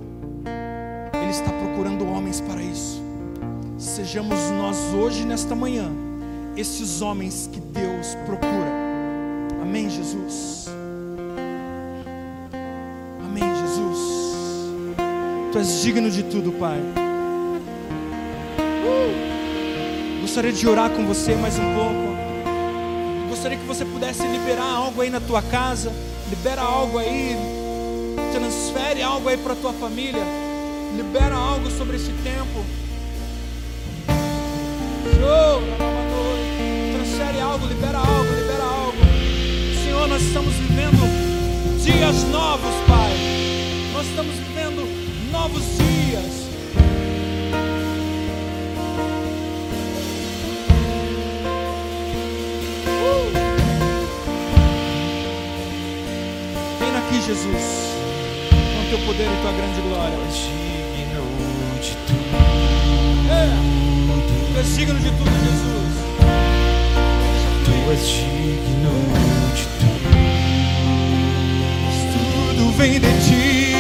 [1.22, 3.06] Ele está procurando homens para isso
[3.78, 5.92] sejamos nós hoje, nesta manhã,
[6.56, 8.87] esses homens que Deus procura.
[9.68, 10.70] Amém, Jesus.
[13.20, 14.00] Amém, Jesus.
[15.52, 16.80] Tu és digno de tudo, Pai.
[18.86, 20.22] Uh!
[20.22, 23.28] Gostaria de orar com você mais um pouco.
[23.30, 25.92] Gostaria que você pudesse liberar algo aí na tua casa.
[26.30, 27.36] Libera algo aí.
[28.32, 30.24] transfere algo aí para tua família.
[30.96, 32.66] Libera algo sobre esse tempo.
[35.20, 35.62] Show,
[36.96, 38.27] transfere algo, libera algo, libera algo.
[40.08, 41.04] Senhor, nós estamos vivendo
[41.84, 43.12] dias novos, Pai.
[43.94, 44.88] Nós estamos vivendo
[45.32, 46.48] novos dias.
[57.26, 57.64] Jesus,
[58.52, 60.18] com teu poder e tua grande glória.
[60.96, 61.26] Digno
[61.82, 62.38] de tudo.
[63.30, 63.50] É,
[64.54, 65.96] tu és digno de tudo, Jesus.
[67.66, 69.27] Tu és digno
[72.78, 73.76] vem de ti.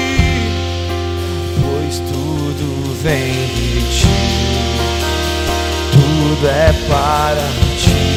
[1.62, 4.18] Pois tudo vem de ti.
[5.91, 8.08] Tudo é para ti.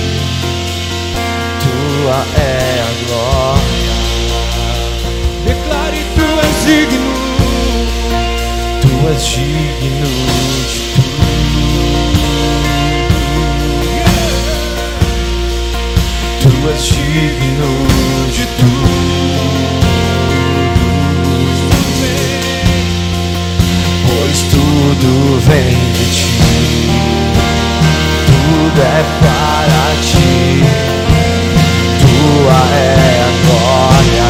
[1.61, 3.81] Tua é a glória
[5.45, 7.15] declare tu és digno,
[8.83, 10.11] tu és digno
[10.71, 11.21] de tudo.
[16.43, 17.71] Tu és digno
[18.33, 19.20] de tudo.
[24.99, 26.27] Tudo vem de ti,
[28.27, 30.65] tudo é para ti,
[32.01, 34.29] tua é a glória.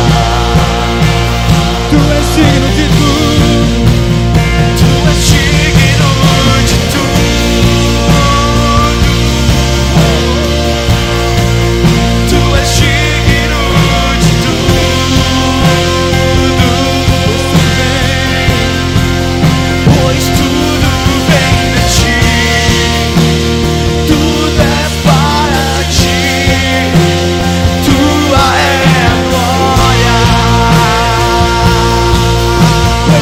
[2.33, 3.51] Digno de tudo.
[4.79, 5.50] Tu és digno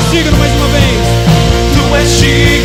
[0.08, 1.06] és digno mais uma vez.
[1.74, 2.57] Tu és digno.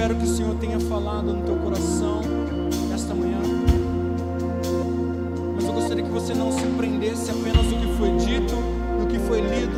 [0.00, 2.22] Espero que o Senhor tenha falado no teu coração
[2.88, 3.36] nesta manhã.
[5.54, 8.54] Mas eu gostaria que você não se prendesse apenas no que foi dito,
[8.98, 9.76] no que foi lido,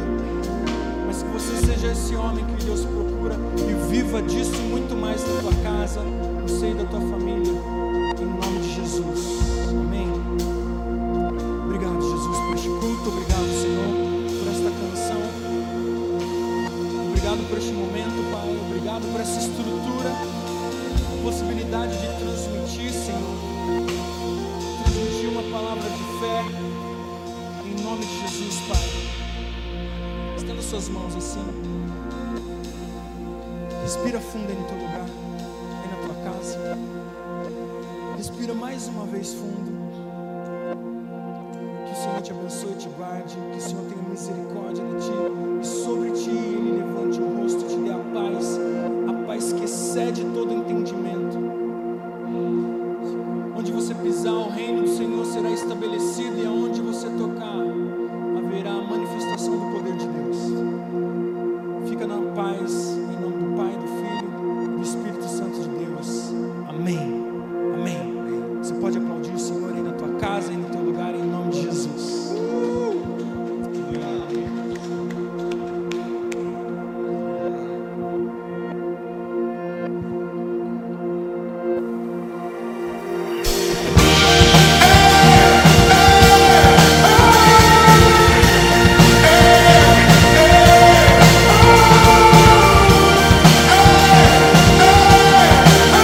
[1.08, 3.34] mas que você seja esse homem que Deus procura
[3.68, 7.52] e viva disso muito mais na tua casa, no seio da tua família,
[8.20, 9.40] em nome de Jesus.
[9.70, 10.06] Amém.
[11.64, 13.08] Obrigado, Jesus, por este culto.
[13.08, 15.22] Obrigado, Senhor, por esta canção.
[17.08, 18.56] Obrigado por este momento, Pai.
[18.68, 19.81] Obrigado por essa estrutura,
[21.22, 23.52] possibilidade de transmitir, Senhor
[24.92, 26.44] transmitir uma palavra de fé
[27.64, 30.36] em nome de Jesus, Pai.
[30.36, 31.44] Estenda suas mãos assim.
[33.82, 35.06] Respira fundo aí no teu lugar,
[35.80, 36.78] aí na tua casa.
[38.16, 39.72] Respira mais uma vez fundo.
[41.86, 43.36] Que o Senhor te abençoe e te guarde.
[43.52, 45.11] Que o Senhor tenha misericórdia de ti.